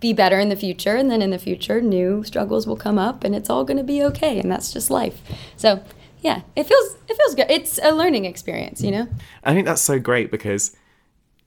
be 0.00 0.12
better 0.12 0.38
in 0.38 0.48
the 0.48 0.56
future 0.56 0.96
and 0.96 1.10
then 1.10 1.22
in 1.22 1.30
the 1.30 1.38
future 1.38 1.80
new 1.80 2.22
struggles 2.24 2.66
will 2.66 2.76
come 2.76 2.98
up 2.98 3.24
and 3.24 3.34
it's 3.34 3.48
all 3.48 3.64
going 3.64 3.78
to 3.78 3.82
be 3.82 4.02
okay 4.02 4.38
and 4.38 4.52
that's 4.52 4.70
just 4.70 4.90
life 4.90 5.22
so 5.56 5.82
yeah 6.20 6.42
it 6.56 6.64
feels 6.64 6.96
it 7.08 7.16
feels 7.16 7.34
good 7.34 7.46
it's 7.48 7.78
a 7.82 7.90
learning 7.90 8.26
experience 8.26 8.82
you 8.82 8.90
know 8.90 9.08
I 9.44 9.54
think 9.54 9.64
that's 9.66 9.80
so 9.80 9.98
great 9.98 10.30
because 10.30 10.76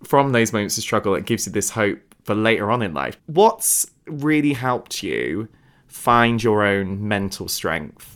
from 0.04 0.32
those 0.32 0.54
moments 0.54 0.78
of 0.78 0.84
struggle, 0.84 1.16
it 1.16 1.26
gives 1.26 1.46
you 1.46 1.52
this 1.52 1.72
hope 1.72 2.00
for 2.24 2.36
later 2.36 2.72
on 2.72 2.82
in 2.82 2.94
life. 2.94 3.18
What's 3.26 3.90
really 4.06 4.54
helped 4.54 5.04
you 5.04 5.48
find 5.88 6.42
your 6.44 6.64
own 6.64 7.08
mental 7.08 7.48
strength? 7.48 8.14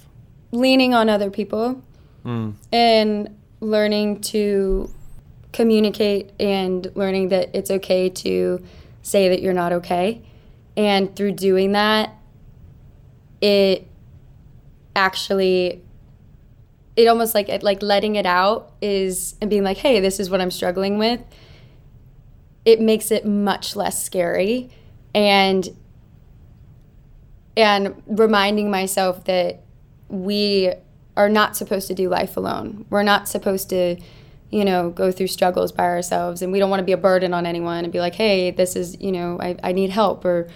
leaning 0.53 0.93
on 0.93 1.07
other 1.09 1.29
people 1.29 1.81
Mm. 2.25 2.53
and 2.71 3.35
learning 3.59 4.21
to 4.21 4.93
communicate 5.53 6.31
and 6.39 6.91
learning 6.95 7.29
that 7.29 7.49
it's 7.55 7.71
okay 7.71 8.09
to 8.09 8.63
say 9.01 9.29
that 9.29 9.41
you're 9.41 9.53
not 9.53 9.73
okay. 9.73 10.21
And 10.77 11.15
through 11.15 11.33
doing 11.33 11.71
that 11.71 12.15
it 13.41 13.87
actually 14.95 15.81
it 16.95 17.07
almost 17.07 17.33
like 17.33 17.49
it 17.49 17.63
like 17.63 17.81
letting 17.81 18.15
it 18.15 18.25
out 18.25 18.71
is 18.81 19.35
and 19.41 19.49
being 19.49 19.63
like 19.63 19.77
hey 19.77 19.99
this 19.99 20.19
is 20.19 20.29
what 20.29 20.41
i'm 20.41 20.51
struggling 20.51 20.97
with 20.97 21.21
it 22.65 22.79
makes 22.79 23.11
it 23.11 23.25
much 23.25 23.75
less 23.75 24.03
scary. 24.03 24.69
And 25.13 25.67
and 27.57 28.01
reminding 28.07 28.71
myself 28.71 29.25
that 29.25 29.61
we 30.07 30.71
are 31.17 31.29
not 31.29 31.55
supposed 31.55 31.87
to 31.87 31.93
do 31.93 32.09
life 32.09 32.37
alone. 32.37 32.85
We're 32.89 33.03
not 33.03 33.27
supposed 33.27 33.69
to 33.69 33.97
you 34.49 34.65
know 34.65 34.89
go 34.89 35.11
through 35.11 35.27
struggles 35.27 35.71
by 35.71 35.85
ourselves 35.85 36.41
and 36.41 36.51
we 36.51 36.59
don't 36.59 36.69
want 36.69 36.81
to 36.81 36.85
be 36.85 36.91
a 36.91 36.97
burden 36.97 37.33
on 37.33 37.45
anyone 37.45 37.85
and 37.85 37.93
be 37.93 38.01
like 38.01 38.15
hey 38.15 38.51
this 38.51 38.75
is 38.75 38.99
you 38.99 39.09
know 39.09 39.39
i, 39.39 39.55
I 39.63 39.71
need 39.71 39.91
help 39.91 40.25
or 40.25 40.49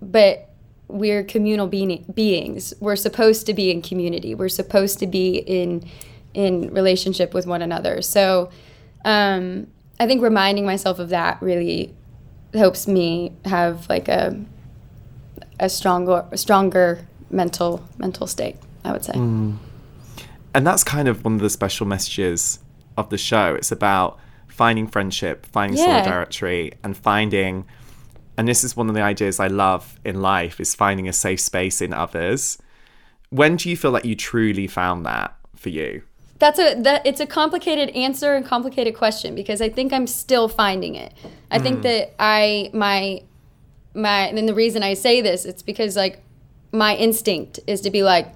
but 0.00 0.48
we're 0.86 1.24
communal 1.24 1.66
being, 1.66 2.04
beings. 2.12 2.74
We're 2.78 2.96
supposed 2.96 3.46
to 3.46 3.54
be 3.54 3.70
in 3.70 3.80
community. 3.80 4.34
We're 4.34 4.50
supposed 4.50 4.98
to 4.98 5.06
be 5.06 5.38
in 5.38 5.88
in 6.34 6.72
relationship 6.72 7.32
with 7.32 7.46
one 7.46 7.62
another. 7.62 8.02
So 8.02 8.50
um, 9.04 9.66
i 10.00 10.06
think 10.06 10.22
reminding 10.22 10.66
myself 10.66 10.98
of 10.98 11.10
that 11.10 11.40
really 11.42 11.94
helps 12.54 12.86
me 12.86 13.32
have 13.44 13.88
like 13.88 14.08
a 14.08 14.38
a 15.60 15.68
stronger 15.68 16.24
stronger 16.34 17.06
mental 17.30 17.86
mental 17.98 18.26
state 18.26 18.56
i 18.84 18.92
would 18.92 19.04
say 19.04 19.12
And 20.54 20.66
that's 20.66 20.84
kind 20.84 21.08
of 21.08 21.24
one 21.24 21.34
of 21.34 21.40
the 21.40 21.50
special 21.50 21.86
messages 21.86 22.58
of 22.96 23.08
the 23.10 23.18
show. 23.18 23.54
It's 23.54 23.72
about 23.72 24.18
finding 24.48 24.86
friendship, 24.86 25.46
finding 25.46 25.78
Yeah. 25.78 25.86
solidarity, 25.86 26.72
and 26.84 26.96
finding. 26.96 27.64
And 28.36 28.46
this 28.46 28.62
is 28.64 28.76
one 28.76 28.88
of 28.88 28.94
the 28.94 29.02
ideas 29.02 29.40
I 29.40 29.46
love 29.46 29.98
in 30.04 30.20
life: 30.20 30.60
is 30.60 30.74
finding 30.74 31.08
a 31.08 31.12
safe 31.12 31.40
space 31.40 31.80
in 31.80 31.92
others. 31.94 32.58
When 33.30 33.56
do 33.56 33.70
you 33.70 33.76
feel 33.76 33.90
like 33.92 34.04
you 34.04 34.14
truly 34.14 34.66
found 34.66 35.06
that 35.06 35.34
for 35.56 35.70
you? 35.70 36.02
That's 36.38 36.58
a 36.58 36.74
that 36.82 37.06
it's 37.06 37.20
a 37.20 37.26
complicated 37.26 37.88
answer 37.90 38.34
and 38.34 38.44
complicated 38.44 38.94
question 38.96 39.34
because 39.34 39.62
I 39.62 39.68
think 39.68 39.92
I'm 39.92 40.06
still 40.06 40.48
finding 40.48 40.96
it. 40.96 41.12
I 41.50 41.58
think 41.58 41.78
Mm. 41.78 41.82
that 41.82 42.14
I 42.18 42.70
my 42.74 43.22
my 43.94 44.26
and 44.26 44.48
the 44.48 44.54
reason 44.54 44.82
I 44.82 44.94
say 44.94 45.20
this 45.20 45.44
it's 45.44 45.62
because 45.62 45.96
like 45.96 46.22
my 46.72 46.96
instinct 46.96 47.60
is 47.66 47.80
to 47.82 47.90
be 47.90 48.02
like 48.02 48.32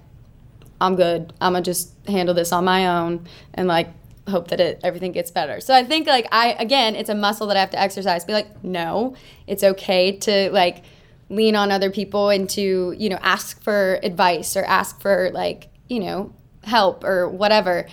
I'm 0.81 0.97
good. 0.97 1.33
I'm 1.41 1.53
gonna 1.53 1.62
just 1.62 1.93
handle 2.07 2.35
this 2.35 2.53
on 2.53 2.65
my 2.65 2.87
own 2.87 3.27
and 3.55 3.67
like 3.69 3.89
hope 4.29 4.49
that 4.49 4.61
it 4.61 4.81
everything 4.83 5.12
gets 5.12 5.31
better. 5.31 5.61
So 5.61 5.75
I 5.75 5.85
think 5.85 6.07
like 6.07 6.29
I 6.33 6.53
again, 6.59 6.97
it's 6.97 7.11
a 7.11 7.15
muscle 7.15 7.47
that 7.49 7.57
I 7.57 7.61
have 7.61 7.71
to 7.71 7.81
exercise. 7.81 8.25
Be 8.25 8.33
like, 8.33 8.65
no, 8.65 9.15
it's 9.47 9.62
okay 9.62 10.17
to 10.19 10.51
like 10.51 10.85
lean 11.29 11.57
on 11.57 11.73
other 11.73 11.91
people 11.91 12.31
and 12.31 12.49
to 12.51 12.95
you 12.97 13.09
know 13.09 13.19
ask 13.23 13.62
for 13.62 13.99
advice 14.03 14.57
or 14.57 14.65
ask 14.65 15.01
for 15.01 15.31
like 15.33 15.69
you 15.89 16.01
know 16.01 16.33
help 16.65 17.05
or 17.05 17.29
whatever. 17.29 17.87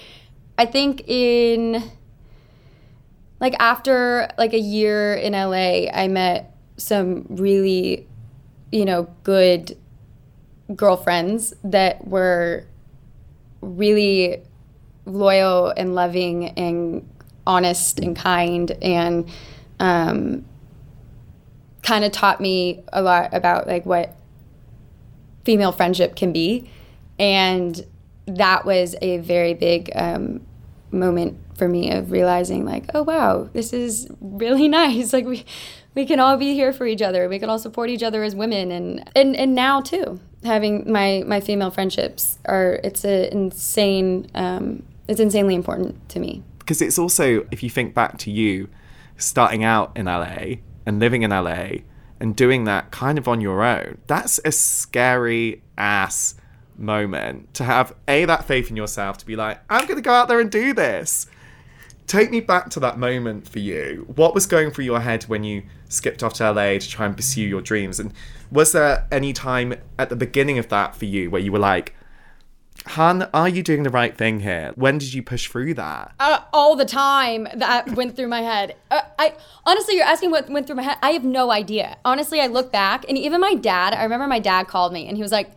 I 0.58 0.66
think 0.66 1.08
in 1.08 1.84
like 3.40 3.56
after 3.60 4.30
like 4.38 4.54
a 4.54 4.60
year 4.60 5.14
in 5.16 5.34
LA, 5.34 5.90
I 5.92 6.08
met 6.08 6.56
some 6.78 7.26
really 7.30 8.08
you 8.72 8.86
know 8.86 9.08
good 9.24 9.78
girlfriends 10.76 11.54
that 11.64 12.08
were 12.08 12.66
really 13.64 14.42
loyal 15.06 15.74
and 15.76 15.96
loving 15.96 16.50
and 16.50 17.08
honest 17.46 18.00
and 18.00 18.16
kind 18.16 18.72
and 18.82 19.30
um, 19.80 20.46
kind 21.82 22.06
of 22.06 22.12
taught 22.12 22.40
me 22.40 22.84
a 22.94 23.02
lot 23.02 23.34
about 23.34 23.68
like 23.68 23.86
what 23.86 24.16
female 25.44 25.72
friendship 25.72 26.16
can 26.16 26.32
be. 26.32 26.70
And 27.20 27.86
that 28.26 28.66
was 28.66 28.96
a 29.02 29.18
very 29.18 29.54
big 29.54 29.92
um, 29.96 30.42
moment 30.92 31.38
for 31.58 31.68
me 31.68 31.92
of 31.92 32.12
realizing 32.12 32.66
like 32.66 32.86
oh 32.96 33.04
wow 33.04 33.48
this 33.54 33.74
is 33.74 34.08
really 34.22 34.68
nice. 34.70 35.14
Like 35.14 35.26
we 35.26 35.46
we 35.96 36.06
can 36.06 36.20
all 36.20 36.38
be 36.38 36.54
here 36.54 36.74
for 36.74 36.88
each 36.88 37.02
other. 37.02 37.30
We 37.30 37.40
can 37.40 37.50
all 37.50 37.60
support 37.60 37.90
each 37.90 38.04
other 38.04 38.24
as 38.24 38.36
women 38.36 38.72
and 38.72 39.10
and, 39.16 39.36
and 39.36 39.54
now 39.54 39.82
too 39.82 40.20
having 40.46 40.92
my 40.92 41.24
my 41.26 41.40
female 41.40 41.72
friendships 41.72 42.40
are 42.46 42.80
it's 42.84 43.04
a 43.06 43.32
insane 43.32 44.28
um, 44.36 44.84
it's 45.08 45.20
insanely 45.20 45.56
important 45.56 46.10
to 46.10 46.20
me 46.20 46.44
Because 46.64 46.82
it's 46.82 46.98
also, 46.98 47.46
if 47.52 47.62
you 47.62 47.70
think 47.70 47.94
back 47.94 48.18
to 48.20 48.32
you 48.32 48.70
starting 49.18 49.66
out 49.66 49.92
in 49.98 50.06
LA 50.06 50.56
and 50.86 50.98
living 51.00 51.24
in 51.24 51.30
LA 51.30 51.68
and 52.22 52.36
doing 52.38 52.64
that 52.64 52.90
kind 52.90 53.18
of 53.18 53.28
on 53.28 53.42
your 53.42 53.64
own, 53.64 53.98
that's 54.08 54.40
a 54.46 54.52
scary 54.52 55.62
ass 55.78 56.36
moment 56.78 57.54
to 57.56 57.66
have 57.66 57.94
A, 58.08 58.24
that 58.26 58.46
faith 58.46 58.70
in 58.70 58.78
yourself 58.78 59.18
to 59.18 59.26
be 59.26 59.36
like, 59.36 59.60
I'm 59.70 59.86
going 59.86 59.98
to 59.98 60.02
go 60.02 60.14
out 60.14 60.30
there 60.30 60.40
and 60.40 60.50
do 60.50 60.74
this. 60.74 61.28
Take 62.14 62.30
me 62.30 62.42
back 62.42 62.70
to 62.70 62.80
that 62.80 63.00
moment 63.00 63.50
for 63.50 63.58
you. 63.58 64.06
What 64.16 64.36
was 64.36 64.46
going 64.46 64.70
through 64.70 64.86
your 64.86 65.00
head 65.00 65.24
when 65.24 65.44
you 65.44 65.64
skipped 65.90 66.22
off 66.22 66.36
to 66.36 66.52
LA 66.52 66.74
to 66.74 66.88
try 66.88 67.08
and 67.08 67.18
pursue 67.18 67.42
your 67.42 67.60
dreams? 67.60 68.00
And 68.00 68.14
was 68.52 68.72
there 68.72 69.08
any 69.12 69.34
time 69.34 69.74
at 69.98 70.10
the 70.10 70.16
beginning 70.16 70.60
of 70.60 70.70
that 70.70 70.96
for 70.96 71.06
you 71.06 71.32
where 71.32 71.42
you 71.42 71.52
were 71.52 71.58
like, 71.58 71.96
Han, 72.86 73.24
are 73.34 73.50
you 73.50 73.64
doing 73.64 73.82
the 73.82 73.90
right 73.90 74.16
thing 74.16 74.42
here? 74.42 74.74
When 74.76 75.00
did 75.00 75.16
you 75.16 75.24
push 75.24 75.50
through 75.50 75.74
that? 75.74 76.14
uh, 76.20 76.42
all 76.54 76.76
the 76.76 76.86
time 76.86 77.48
that 77.56 77.96
went 77.96 78.16
through 78.16 78.28
my 78.28 78.42
head. 78.42 78.76
Uh, 78.92 79.02
I 79.18 79.34
honestly, 79.66 79.96
you're 79.96 80.06
asking 80.06 80.30
what 80.30 80.48
went 80.52 80.68
through 80.68 80.76
my 80.76 80.84
head. 80.84 80.98
I 81.02 81.14
have 81.14 81.24
no 81.24 81.50
idea. 81.50 81.98
Honestly, 82.06 82.40
I 82.40 82.46
look 82.46 82.72
back, 82.72 83.06
and 83.10 83.18
even 83.18 83.42
my 83.42 83.56
dad. 83.56 83.96
I 83.96 84.04
remember 84.04 84.28
my 84.28 84.38
dad 84.38 84.68
called 84.68 84.94
me, 84.94 85.08
and 85.08 85.18
he 85.18 85.24
was 85.24 85.32
like, 85.32 85.50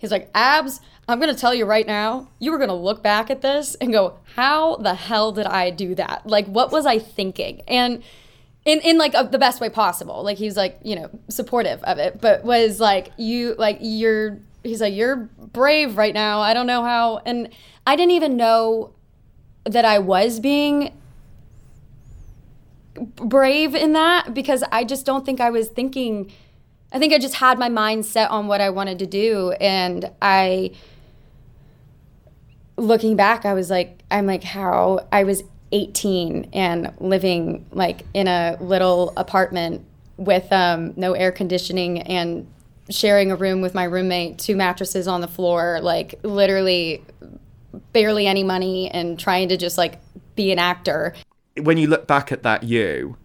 "He's 0.00 0.10
like, 0.10 0.30
Abs, 0.34 0.80
I'm 1.06 1.20
gonna 1.20 1.34
tell 1.34 1.54
you 1.54 1.64
right 1.66 1.86
now. 1.86 2.28
You 2.40 2.50
were 2.50 2.58
gonna 2.58 2.74
look 2.74 3.02
back 3.02 3.30
at 3.30 3.42
this 3.42 3.76
and 3.76 3.92
go, 3.92 4.18
how 4.34 4.76
the 4.76 4.94
hell 4.94 5.30
did 5.30 5.46
I 5.46 5.70
do 5.70 5.94
that? 5.94 6.26
Like, 6.26 6.46
what 6.46 6.72
was 6.72 6.86
I 6.86 6.98
thinking?" 6.98 7.62
And 7.68 8.02
in 8.64 8.80
in 8.80 8.98
like 8.98 9.14
a, 9.14 9.28
the 9.30 9.38
best 9.38 9.60
way 9.60 9.68
possible. 9.68 10.22
Like 10.22 10.38
he's 10.38 10.56
like 10.56 10.78
you 10.82 10.96
know 10.96 11.10
supportive 11.28 11.82
of 11.84 11.98
it, 11.98 12.20
but 12.20 12.44
was 12.44 12.80
like 12.80 13.12
you 13.16 13.54
like 13.58 13.78
you're. 13.80 14.38
He's 14.62 14.82
like 14.82 14.94
you're 14.94 15.16
brave 15.38 15.96
right 15.96 16.12
now. 16.12 16.40
I 16.40 16.52
don't 16.52 16.66
know 16.66 16.82
how, 16.82 17.22
and 17.24 17.48
I 17.86 17.96
didn't 17.96 18.12
even 18.12 18.36
know 18.36 18.92
that 19.64 19.86
I 19.86 19.98
was 19.98 20.38
being 20.38 20.92
brave 23.16 23.74
in 23.74 23.94
that 23.94 24.34
because 24.34 24.62
I 24.70 24.84
just 24.84 25.06
don't 25.06 25.24
think 25.24 25.40
I 25.40 25.50
was 25.50 25.68
thinking. 25.68 26.30
I 26.92 26.98
think 26.98 27.12
I 27.12 27.18
just 27.18 27.36
had 27.36 27.58
my 27.58 27.68
mind 27.68 28.04
set 28.04 28.30
on 28.30 28.46
what 28.46 28.60
I 28.60 28.70
wanted 28.70 28.98
to 29.00 29.06
do, 29.06 29.52
and 29.60 30.10
I. 30.20 30.72
Looking 32.76 33.14
back, 33.14 33.44
I 33.44 33.52
was 33.52 33.68
like, 33.68 33.98
I'm 34.10 34.24
like, 34.24 34.42
how 34.42 35.06
I 35.12 35.24
was 35.24 35.42
18 35.72 36.48
and 36.52 36.92
living 36.98 37.66
like 37.72 38.02
in 38.14 38.26
a 38.26 38.56
little 38.58 39.12
apartment 39.18 39.84
with 40.16 40.50
um, 40.52 40.94
no 40.96 41.12
air 41.12 41.30
conditioning 41.30 42.00
and 42.02 42.46
sharing 42.90 43.30
a 43.30 43.36
room 43.36 43.60
with 43.60 43.74
my 43.74 43.84
roommate, 43.84 44.38
two 44.38 44.56
mattresses 44.56 45.06
on 45.06 45.20
the 45.20 45.28
floor, 45.28 45.80
like 45.82 46.14
literally 46.22 47.04
barely 47.92 48.26
any 48.26 48.42
money 48.42 48.90
and 48.90 49.18
trying 49.18 49.48
to 49.48 49.56
just 49.56 49.78
like 49.78 49.98
be 50.34 50.52
an 50.52 50.58
actor. 50.58 51.14
when 51.62 51.76
you 51.76 51.86
look 51.86 52.06
back 52.06 52.32
at 52.32 52.42
that 52.42 52.62
you, 52.64 53.16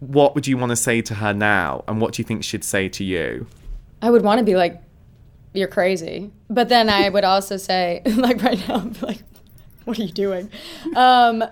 what 0.00 0.34
would 0.34 0.46
you 0.46 0.56
want 0.56 0.70
to 0.70 0.76
say 0.76 1.00
to 1.02 1.14
her 1.14 1.32
now, 1.32 1.84
and 1.86 2.00
what 2.00 2.14
do 2.14 2.22
you 2.22 2.24
think 2.24 2.42
she'd 2.44 2.64
say 2.64 2.88
to 2.88 3.04
you? 3.04 3.46
I 4.02 4.10
would 4.10 4.22
want 4.22 4.38
to 4.38 4.44
be 4.44 4.56
like, 4.56 4.82
you're 5.52 5.68
crazy. 5.68 6.30
But 6.48 6.68
then 6.68 6.88
I 6.88 7.08
would 7.08 7.24
also 7.24 7.56
say, 7.56 8.02
like 8.16 8.42
right 8.42 8.66
now, 8.68 8.76
I'd 8.76 8.98
be 8.98 9.06
like, 9.06 9.22
what 9.84 9.98
are 9.98 10.02
you 10.02 10.12
doing? 10.12 10.50
Um, 10.96 11.44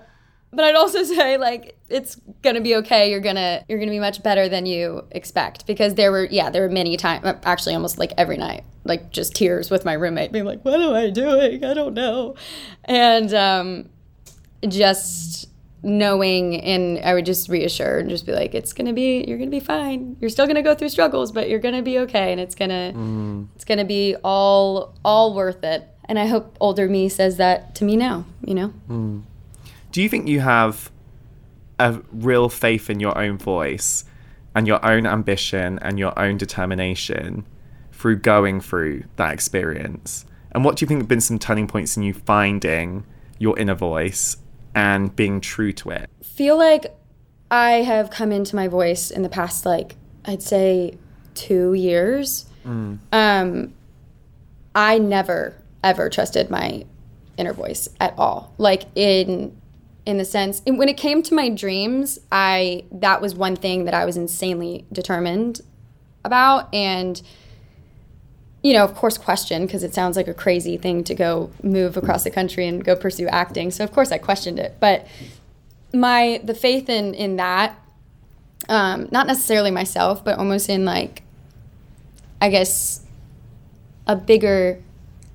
but 0.51 0.65
I'd 0.65 0.75
also 0.75 1.03
say 1.03 1.37
like 1.37 1.77
it's 1.89 2.15
gonna 2.41 2.61
be 2.61 2.75
okay. 2.77 3.11
You're 3.11 3.19
gonna 3.19 3.63
you're 3.67 3.79
gonna 3.79 3.91
be 3.91 3.99
much 3.99 4.23
better 4.23 4.49
than 4.49 4.65
you 4.65 5.05
expect 5.11 5.67
because 5.67 5.95
there 5.95 6.11
were 6.11 6.25
yeah 6.25 6.49
there 6.49 6.63
were 6.63 6.73
many 6.73 6.97
times 6.97 7.25
actually 7.43 7.75
almost 7.75 7.99
like 7.99 8.13
every 8.17 8.37
night 8.37 8.63
like 8.83 9.11
just 9.11 9.35
tears 9.35 9.69
with 9.69 9.85
my 9.85 9.93
roommate 9.93 10.31
being 10.31 10.45
like 10.45 10.63
what 10.65 10.79
am 10.79 10.93
I 10.93 11.09
doing 11.11 11.63
I 11.63 11.73
don't 11.73 11.93
know, 11.93 12.35
and 12.85 13.33
um, 13.33 13.89
just 14.67 15.49
knowing 15.81 16.59
and 16.59 16.99
I 16.99 17.13
would 17.13 17.25
just 17.25 17.47
reassure 17.47 17.99
and 17.99 18.09
just 18.09 18.25
be 18.25 18.33
like 18.33 18.53
it's 18.53 18.73
gonna 18.73 18.93
be 18.93 19.23
you're 19.27 19.37
gonna 19.37 19.49
be 19.49 19.59
fine. 19.59 20.17
You're 20.19 20.29
still 20.29 20.47
gonna 20.47 20.61
go 20.61 20.75
through 20.75 20.89
struggles, 20.89 21.31
but 21.31 21.49
you're 21.49 21.59
gonna 21.59 21.81
be 21.81 21.99
okay, 21.99 22.31
and 22.31 22.41
it's 22.41 22.55
gonna 22.55 22.93
mm. 22.95 23.47
it's 23.55 23.65
gonna 23.65 23.85
be 23.85 24.15
all 24.23 24.93
all 25.03 25.33
worth 25.33 25.63
it. 25.63 25.87
And 26.05 26.17
I 26.17 26.25
hope 26.25 26.57
older 26.59 26.87
me 26.89 27.07
says 27.07 27.37
that 27.37 27.75
to 27.75 27.85
me 27.85 27.95
now. 27.95 28.25
You 28.43 28.55
know. 28.55 28.73
Mm. 28.89 29.23
Do 29.91 30.01
you 30.01 30.09
think 30.09 30.27
you 30.27 30.41
have 30.41 30.91
a 31.79 32.01
real 32.11 32.49
faith 32.49 32.89
in 32.89 32.99
your 32.99 33.17
own 33.17 33.37
voice 33.37 34.05
and 34.53 34.67
your 34.67 34.85
own 34.85 35.07
ambition 35.07 35.79
and 35.81 35.97
your 35.97 36.17
own 36.19 36.37
determination 36.37 37.45
through 37.91 38.17
going 38.17 38.59
through 38.61 39.05
that 39.15 39.33
experience? 39.33 40.25
And 40.51 40.65
what 40.65 40.75
do 40.75 40.83
you 40.83 40.87
think 40.87 41.01
have 41.01 41.07
been 41.07 41.21
some 41.21 41.39
turning 41.39 41.67
points 41.67 41.95
in 41.95 42.03
you 42.03 42.13
finding 42.13 43.05
your 43.37 43.57
inner 43.57 43.75
voice 43.75 44.37
and 44.75 45.15
being 45.15 45.41
true 45.41 45.71
to 45.73 45.89
it? 45.89 46.09
feel 46.39 46.57
like 46.57 46.95
I 47.51 47.81
have 47.81 48.11
come 48.11 48.31
into 48.31 48.55
my 48.55 48.69
voice 48.69 49.11
in 49.11 49.23
the 49.23 49.29
past, 49.29 49.65
like 49.65 49.97
I'd 50.23 50.41
say 50.41 50.97
two 51.33 51.73
years. 51.73 52.45
Um, 53.11 53.73
I 54.73 54.99
never 54.99 55.55
ever 55.83 56.09
trusted 56.09 56.49
my 56.49 56.85
inner 57.35 57.51
voice 57.51 57.89
at 57.99 58.13
all. 58.17 58.53
Like 58.57 58.83
in 58.95 59.59
in 60.05 60.17
the 60.17 60.23
sense 60.23 60.61
and 60.65 60.77
when 60.79 60.87
it 60.87 60.95
came 60.95 61.21
to 61.23 61.33
my 61.33 61.49
dreams, 61.49 62.19
I 62.31 62.85
that 62.89 63.21
was 63.21 63.35
one 63.35 63.57
thing 63.57 63.83
that 63.83 63.93
I 63.93 64.05
was 64.05 64.15
insanely 64.15 64.85
determined 64.93 65.59
about 66.23 66.73
and 66.73 67.21
you 68.61 68.73
know, 68.73 68.83
of 68.83 68.93
course, 68.93 69.17
question 69.17 69.65
because 69.65 69.83
it 69.83 69.93
sounds 69.93 70.17
like 70.17 70.27
a 70.27 70.33
crazy 70.33 70.77
thing 70.77 71.03
to 71.05 71.15
go 71.15 71.49
move 71.63 71.95
across 71.95 72.23
the 72.23 72.31
country 72.31 72.67
and 72.67 72.83
go 72.83 72.95
pursue 72.95 73.27
acting. 73.27 73.71
So 73.71 73.83
of 73.83 73.91
course 73.91 74.11
I 74.11 74.17
questioned 74.17 74.59
it, 74.59 74.75
but 74.79 75.07
my 75.93 76.41
the 76.43 76.53
faith 76.53 76.89
in 76.89 77.13
in 77.13 77.37
that, 77.37 77.79
um, 78.67 79.07
not 79.11 79.27
necessarily 79.27 79.71
myself, 79.71 80.23
but 80.23 80.37
almost 80.37 80.69
in 80.69 80.85
like, 80.85 81.23
I 82.41 82.49
guess, 82.49 83.01
a 84.07 84.15
bigger 84.15 84.81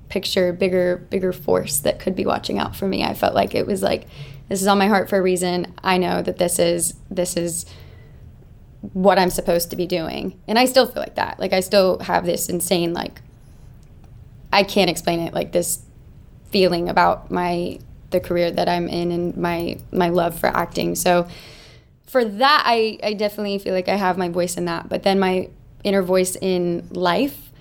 picture, 0.09 0.53
bigger 0.53 0.97
bigger 1.09 1.33
force 1.33 1.79
that 1.79 1.99
could 1.99 2.15
be 2.15 2.25
watching 2.25 2.59
out 2.59 2.75
for 2.75 2.87
me. 2.87 3.03
I 3.03 3.15
felt 3.15 3.33
like 3.33 3.55
it 3.55 3.65
was 3.65 3.81
like, 3.81 4.07
this 4.49 4.61
is 4.61 4.67
on 4.67 4.77
my 4.77 4.87
heart 4.87 5.09
for 5.09 5.17
a 5.17 5.21
reason. 5.21 5.73
I 5.83 5.97
know 5.97 6.21
that 6.21 6.37
this 6.37 6.59
is 6.59 6.93
this 7.09 7.35
is 7.35 7.65
what 8.93 9.17
I'm 9.19 9.29
supposed 9.29 9.69
to 9.71 9.75
be 9.75 9.85
doing. 9.85 10.39
And 10.47 10.57
I 10.57 10.65
still 10.65 10.85
feel 10.85 11.01
like 11.01 11.15
that. 11.15 11.39
Like 11.39 11.53
I 11.53 11.59
still 11.59 11.99
have 11.99 12.25
this 12.25 12.49
insane 12.49 12.93
like 12.93 13.21
I 14.51 14.63
can't 14.63 14.89
explain 14.89 15.19
it 15.19 15.33
like 15.33 15.51
this 15.51 15.81
feeling 16.49 16.89
about 16.89 17.29
my 17.31 17.79
the 18.11 18.19
career 18.19 18.51
that 18.51 18.69
I'm 18.69 18.87
in 18.87 19.11
and 19.11 19.37
my 19.37 19.77
my 19.91 20.09
love 20.09 20.37
for 20.39 20.47
acting. 20.47 20.95
So 20.95 21.27
for 22.05 22.23
that 22.23 22.63
I 22.65 22.99
I 23.03 23.13
definitely 23.13 23.57
feel 23.59 23.73
like 23.73 23.89
I 23.89 23.95
have 23.95 24.17
my 24.17 24.29
voice 24.29 24.57
in 24.57 24.65
that. 24.65 24.89
But 24.89 25.03
then 25.03 25.19
my 25.19 25.49
inner 25.83 26.01
voice 26.01 26.35
in 26.35 26.87
life 26.91 27.51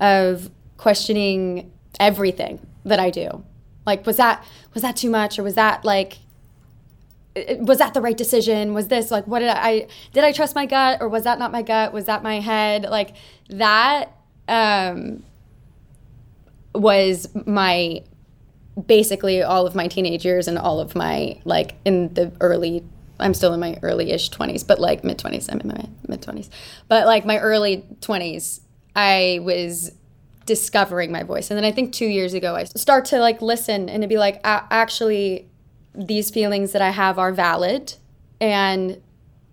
of 0.00 0.50
questioning 0.76 1.70
everything 2.00 2.58
that 2.84 2.98
I 2.98 3.10
do 3.10 3.44
Like, 3.86 4.06
was 4.06 4.16
that 4.16 4.44
was 4.72 4.82
that 4.82 4.96
too 4.96 5.10
much, 5.10 5.38
or 5.38 5.42
was 5.42 5.54
that 5.54 5.84
like 5.84 6.18
was 7.60 7.78
that 7.78 7.94
the 7.94 8.00
right 8.00 8.16
decision? 8.16 8.74
Was 8.74 8.88
this 8.88 9.10
like 9.10 9.26
what 9.26 9.40
did 9.40 9.48
i 9.48 9.86
did 10.12 10.24
i 10.24 10.32
trust 10.32 10.54
my 10.54 10.66
gut 10.66 10.98
or 11.00 11.08
was 11.08 11.24
that 11.24 11.38
not 11.38 11.52
my 11.52 11.62
gut? 11.62 11.92
Was 11.92 12.06
that 12.06 12.22
my 12.22 12.40
head? 12.40 12.84
Like 12.84 13.14
that 13.50 14.12
um 14.48 15.22
was 16.74 17.28
my 17.46 18.02
basically 18.86 19.42
all 19.42 19.66
of 19.66 19.74
my 19.74 19.88
teenage 19.88 20.24
years 20.24 20.48
and 20.48 20.58
all 20.58 20.80
of 20.80 20.94
my 20.94 21.40
like 21.44 21.76
in 21.84 22.12
the 22.14 22.32
early 22.40 22.84
i'm 23.20 23.32
still 23.32 23.54
in 23.54 23.60
my 23.60 23.78
early-ish 23.82 24.30
20s 24.30 24.66
but 24.66 24.80
like 24.80 25.04
mid 25.04 25.16
20s 25.16 25.48
i'm 25.52 25.60
in 25.60 25.68
my 25.68 25.88
mid 26.08 26.20
20s 26.20 26.48
but 26.88 27.06
like 27.06 27.24
my 27.24 27.38
early 27.38 27.84
20s 28.00 28.60
i 28.96 29.38
was 29.42 29.92
discovering 30.46 31.10
my 31.10 31.22
voice. 31.22 31.50
And 31.50 31.56
then 31.56 31.64
i 31.64 31.72
think 31.72 31.92
two 31.92 32.06
years 32.06 32.34
ago 32.34 32.54
i 32.56 32.64
start 32.64 33.06
to 33.06 33.18
like 33.18 33.40
listen 33.40 33.88
and 33.88 34.02
to 34.02 34.08
be 34.08 34.18
like 34.18 34.40
actually 34.44 35.48
these 35.94 36.30
feelings 36.30 36.72
that 36.72 36.82
I 36.82 36.90
have 36.90 37.18
are 37.18 37.32
valid. 37.32 37.94
And 38.40 39.00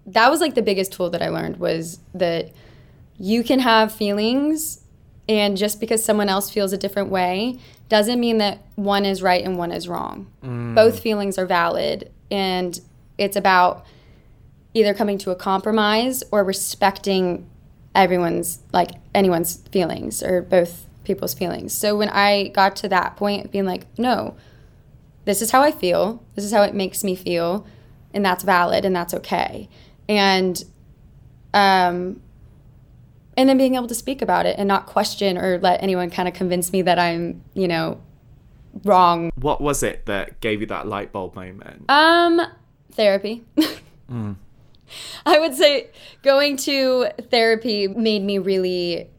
that 0.05 0.29
was 0.29 0.41
like 0.41 0.55
the 0.55 0.61
biggest 0.61 0.93
tool 0.93 1.09
that 1.11 1.21
I 1.21 1.29
learned 1.29 1.57
was 1.57 1.99
that 2.13 2.51
you 3.17 3.43
can 3.43 3.59
have 3.59 3.93
feelings 3.93 4.81
and 5.29 5.55
just 5.55 5.79
because 5.79 6.03
someone 6.03 6.27
else 6.27 6.49
feels 6.49 6.73
a 6.73 6.77
different 6.77 7.09
way 7.09 7.59
doesn't 7.89 8.19
mean 8.19 8.39
that 8.39 8.63
one 8.75 9.05
is 9.05 9.21
right 9.21 9.43
and 9.43 9.57
one 9.57 9.71
is 9.71 9.87
wrong. 9.87 10.31
Mm. 10.43 10.73
Both 10.75 10.99
feelings 10.99 11.37
are 11.37 11.45
valid 11.45 12.11
and 12.31 12.79
it's 13.17 13.35
about 13.35 13.85
either 14.73 14.93
coming 14.93 15.17
to 15.19 15.31
a 15.31 15.35
compromise 15.35 16.23
or 16.31 16.43
respecting 16.43 17.47
everyone's 17.93 18.59
like 18.71 18.91
anyone's 19.13 19.57
feelings 19.71 20.23
or 20.23 20.41
both 20.41 20.87
people's 21.03 21.33
feelings. 21.33 21.73
So 21.73 21.97
when 21.97 22.09
I 22.09 22.47
got 22.49 22.75
to 22.77 22.89
that 22.89 23.17
point 23.17 23.51
being 23.51 23.65
like, 23.65 23.85
no, 23.97 24.35
this 25.25 25.41
is 25.41 25.51
how 25.51 25.61
I 25.61 25.71
feel. 25.71 26.23
This 26.35 26.45
is 26.45 26.51
how 26.51 26.63
it 26.63 26.73
makes 26.73 27.03
me 27.03 27.15
feel, 27.15 27.65
and 28.13 28.25
that's 28.25 28.43
valid 28.43 28.85
and 28.85 28.95
that's 28.95 29.13
okay. 29.13 29.69
And 30.09 30.63
um 31.53 32.21
and 33.37 33.47
then 33.47 33.57
being 33.57 33.75
able 33.75 33.87
to 33.87 33.95
speak 33.95 34.21
about 34.21 34.45
it 34.45 34.57
and 34.57 34.67
not 34.67 34.85
question 34.85 35.37
or 35.37 35.57
let 35.59 35.81
anyone 35.81 36.09
kind 36.09 36.27
of 36.27 36.33
convince 36.33 36.71
me 36.73 36.81
that 36.81 36.99
I'm, 36.99 37.41
you 37.53 37.67
know, 37.67 38.01
wrong. 38.83 39.31
What 39.35 39.61
was 39.61 39.83
it 39.83 40.05
that 40.05 40.41
gave 40.41 40.61
you 40.61 40.67
that 40.67 40.87
light 40.87 41.11
bulb 41.11 41.35
moment? 41.35 41.85
Um 41.89 42.41
therapy. 42.91 43.43
mm. 44.11 44.35
I 45.25 45.39
would 45.39 45.55
say 45.55 45.89
going 46.21 46.57
to 46.57 47.07
therapy 47.29 47.87
made 47.87 48.23
me 48.23 48.37
really 48.37 49.09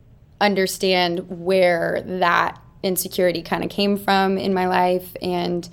understand 0.41 1.21
where 1.31 2.03
that 2.05 2.61
insecurity 2.83 3.43
kind 3.43 3.65
of 3.65 3.71
came 3.71 3.97
from 3.97 4.37
in 4.37 4.53
my 4.53 4.67
life 4.67 5.17
and 5.23 5.69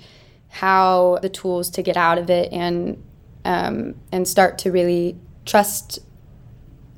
how 0.50 1.18
the 1.22 1.28
tools 1.28 1.70
to 1.70 1.82
get 1.82 1.96
out 1.96 2.18
of 2.18 2.28
it 2.28 2.52
and 2.52 3.02
um, 3.44 3.94
and 4.12 4.28
start 4.28 4.58
to 4.58 4.70
really 4.70 5.16
trust 5.46 6.00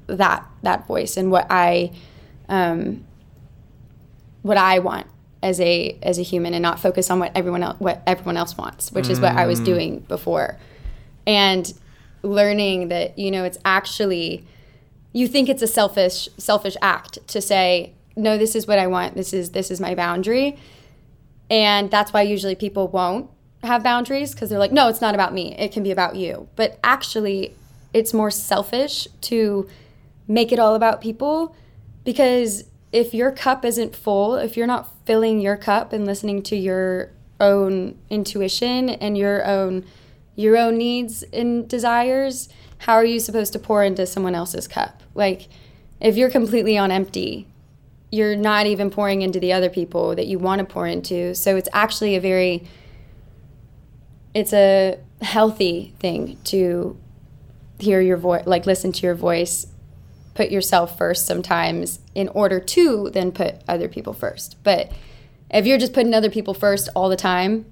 that 0.07 0.45
that 0.63 0.87
voice 0.87 1.17
and 1.17 1.31
what 1.31 1.47
I 1.51 1.93
um, 2.49 3.05
what 4.43 4.57
I 4.57 4.81
want 4.81 5.07
as 5.43 5.61
a 5.61 5.99
as 6.03 6.19
a 6.19 6.23
human 6.23 6.55
and 6.55 6.63
not 6.63 6.81
focus 6.81 7.11
on 7.11 7.19
what 7.19 7.33
everyone 7.35 7.63
else 7.63 7.79
what 7.79 8.03
everyone 8.07 8.37
else 8.37 8.57
wants, 8.57 8.91
which 8.93 9.09
is 9.09 9.21
what 9.21 9.33
I 9.37 9.47
was 9.47 9.61
mm. 9.61 9.65
doing 9.65 10.01
before. 10.01 10.59
And 11.27 11.73
learning 12.23 12.89
that 12.89 13.19
you 13.19 13.31
know 13.31 13.45
it's 13.45 13.59
actually 13.65 14.47
you 15.13 15.29
think 15.29 15.49
it's 15.49 15.63
a 15.63 15.67
selfish 15.67 16.29
selfish 16.39 16.77
act 16.81 17.19
to 17.29 17.41
say 17.41 17.93
no 18.17 18.39
this 18.39 18.55
is 18.55 18.67
what 18.67 18.79
I 18.79 18.87
want 18.87 19.15
this 19.15 19.33
is 19.33 19.51
this 19.51 19.71
is 19.71 19.81
my 19.81 19.95
boundary 19.95 20.57
and 21.51 21.91
that's 21.91 22.13
why 22.13 22.23
usually 22.23 22.55
people 22.55 22.87
won't 22.89 23.29
have 23.63 23.83
boundaries 23.83 24.33
because 24.33 24.51
they're 24.51 24.59
like, 24.59 24.73
no, 24.73 24.89
it's 24.89 25.01
not 25.01 25.15
about 25.15 25.33
me. 25.33 25.55
It 25.57 25.73
can 25.73 25.83
be 25.83 25.91
about 25.91 26.17
you. 26.17 26.49
But 26.57 26.79
actually, 26.83 27.55
it's 27.95 28.13
more 28.13 28.31
selfish 28.31 29.07
to 29.23 29.69
make 30.27 30.53
it 30.53 30.59
all 30.59 30.75
about 30.75 31.01
people 31.01 31.55
because 32.05 32.65
if 32.93 33.15
your 33.15 33.31
cup 33.31 33.65
isn't 33.65 33.95
full, 33.95 34.37
if 34.37 34.57
you're 34.57 34.67
not 34.67 34.89
filling 35.07 35.41
your 35.41 35.57
cup 35.57 35.93
and 35.93 36.05
listening 36.05 36.43
to 36.43 36.57
your 36.57 37.11
own 37.41 37.99
intuition 38.11 38.89
and 38.91 39.17
your 39.17 39.45
own 39.47 39.85
your 40.35 40.57
own 40.57 40.79
needs 40.79 41.23
and 41.25 41.69
desires, 41.69 42.49
how 42.79 42.95
are 42.95 43.05
you 43.05 43.21
supposed 43.21 43.53
to 43.53 43.59
pour 43.59 43.85
into 43.85 44.07
someone 44.07 44.35
else's 44.35 44.67
cup? 44.67 45.03
Like 45.15 45.49
if 46.01 46.17
you're 46.17 46.31
completely 46.31 46.79
on 46.79 46.91
empty, 46.91 47.47
you're 48.11 48.37
not 48.37 48.67
even 48.67 48.91
pouring 48.91 49.23
into 49.23 49.39
the 49.39 49.53
other 49.53 49.71
people 49.71 50.15
that 50.15 50.27
you 50.27 50.39
want 50.39 50.59
to 50.61 50.65
pour 50.65 50.87
into. 50.87 51.35
So 51.35 51.57
it's 51.57 51.69
actually 51.73 52.17
a 52.17 52.21
very 52.21 52.65
it's 54.35 54.53
a 54.53 54.99
healthy 55.21 55.95
thing 55.99 56.39
to 56.45 56.99
hear 57.79 58.01
your 58.01 58.17
voice, 58.17 58.45
like 58.47 58.67
listen 58.67 58.93
to 58.93 59.07
your 59.07 59.15
voice, 59.15 59.67
put 60.35 60.51
yourself 60.51 60.97
first 60.97 61.27
sometimes 61.27 61.99
in 62.15 62.29
order 62.29 62.61
to 62.61 63.11
then 63.13 63.33
put 63.33 63.57
other 63.69 63.89
people 63.89 64.13
first. 64.13 64.57
But 64.63 64.91
if 65.51 65.67
you're 65.67 65.79
just 65.79 65.93
putting 65.93 66.15
other 66.15 66.31
people 66.31 66.55
first 66.55 66.89
all 66.95 67.09
the 67.09 67.17
time, 67.17 67.67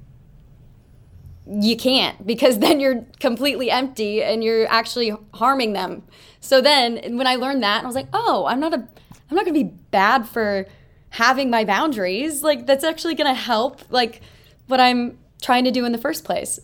you 1.46 1.76
can't 1.76 2.26
because 2.26 2.58
then 2.58 2.80
you're 2.80 3.06
completely 3.18 3.70
empty 3.70 4.22
and 4.22 4.44
you're 4.44 4.66
actually 4.68 5.14
harming 5.34 5.72
them. 5.72 6.02
So 6.40 6.60
then 6.60 7.16
when 7.16 7.26
I 7.26 7.36
learned 7.36 7.62
that, 7.62 7.82
I 7.82 7.86
was 7.86 7.94
like, 7.94 8.08
"Oh, 8.12 8.46
I'm 8.46 8.60
not 8.60 8.74
a 8.74 8.86
I'm 9.30 9.36
not 9.36 9.44
going 9.44 9.54
to 9.54 9.64
be 9.64 9.74
bad 9.90 10.28
for 10.28 10.66
having 11.10 11.50
my 11.50 11.64
boundaries. 11.64 12.42
Like 12.42 12.66
that's 12.66 12.84
actually 12.84 13.14
going 13.14 13.32
to 13.32 13.40
help 13.40 13.80
like 13.90 14.20
what 14.66 14.80
I'm 14.80 15.18
trying 15.40 15.64
to 15.64 15.70
do 15.70 15.84
in 15.84 15.92
the 15.92 15.98
first 15.98 16.24
place. 16.24 16.60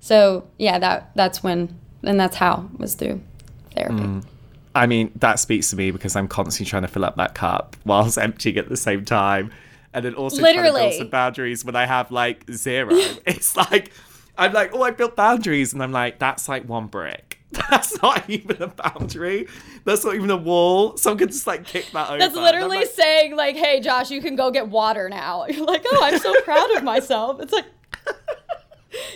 So 0.00 0.46
yeah, 0.58 0.78
that 0.78 1.10
that's 1.14 1.42
when 1.42 1.78
and 2.02 2.18
that's 2.18 2.36
how 2.36 2.68
was 2.76 2.94
through 2.94 3.20
therapy. 3.74 4.02
Mm. 4.02 4.24
I 4.74 4.86
mean, 4.86 5.12
that 5.16 5.38
speaks 5.38 5.70
to 5.70 5.76
me 5.76 5.90
because 5.90 6.16
I'm 6.16 6.28
constantly 6.28 6.70
trying 6.70 6.82
to 6.82 6.88
fill 6.88 7.04
up 7.04 7.16
that 7.16 7.34
cup 7.34 7.76
whilst 7.84 8.18
emptying 8.18 8.56
at 8.56 8.68
the 8.68 8.76
same 8.76 9.04
time. 9.04 9.52
And 9.94 10.04
then 10.04 10.14
also 10.14 10.40
Literally. 10.40 10.70
trying 10.70 10.74
to 10.74 10.88
build 10.88 10.98
some 11.00 11.10
boundaries 11.10 11.64
when 11.64 11.76
I 11.76 11.84
have 11.84 12.10
like 12.10 12.50
zero. 12.50 12.90
it's 13.26 13.56
like 13.56 13.92
I'm 14.38 14.52
like, 14.52 14.74
oh, 14.74 14.82
I 14.82 14.90
built 14.90 15.14
boundaries, 15.14 15.72
and 15.72 15.82
I'm 15.82 15.92
like, 15.92 16.18
that's 16.18 16.48
like 16.48 16.64
one 16.64 16.86
brick. 16.86 17.38
That's 17.70 18.00
not 18.00 18.30
even 18.30 18.62
a 18.62 18.68
boundary. 18.68 19.46
That's 19.84 20.02
not 20.06 20.14
even 20.14 20.30
a 20.30 20.38
wall. 20.38 20.96
Someone 20.96 21.18
could 21.18 21.32
just 21.32 21.46
like 21.46 21.66
kick 21.66 21.90
that 21.92 22.08
over. 22.08 22.18
That's 22.18 22.34
literally 22.34 22.78
like, 22.78 22.86
saying 22.86 23.36
like, 23.36 23.56
"Hey, 23.56 23.78
Josh, 23.80 24.10
you 24.10 24.22
can 24.22 24.36
go 24.36 24.50
get 24.50 24.68
water 24.68 25.10
now." 25.10 25.44
You're 25.46 25.66
like, 25.66 25.84
"Oh, 25.84 26.00
I'm 26.02 26.18
so 26.18 26.32
proud 26.44 26.70
of 26.70 26.82
myself." 26.82 27.40
It's 27.42 27.52
like, 27.52 27.66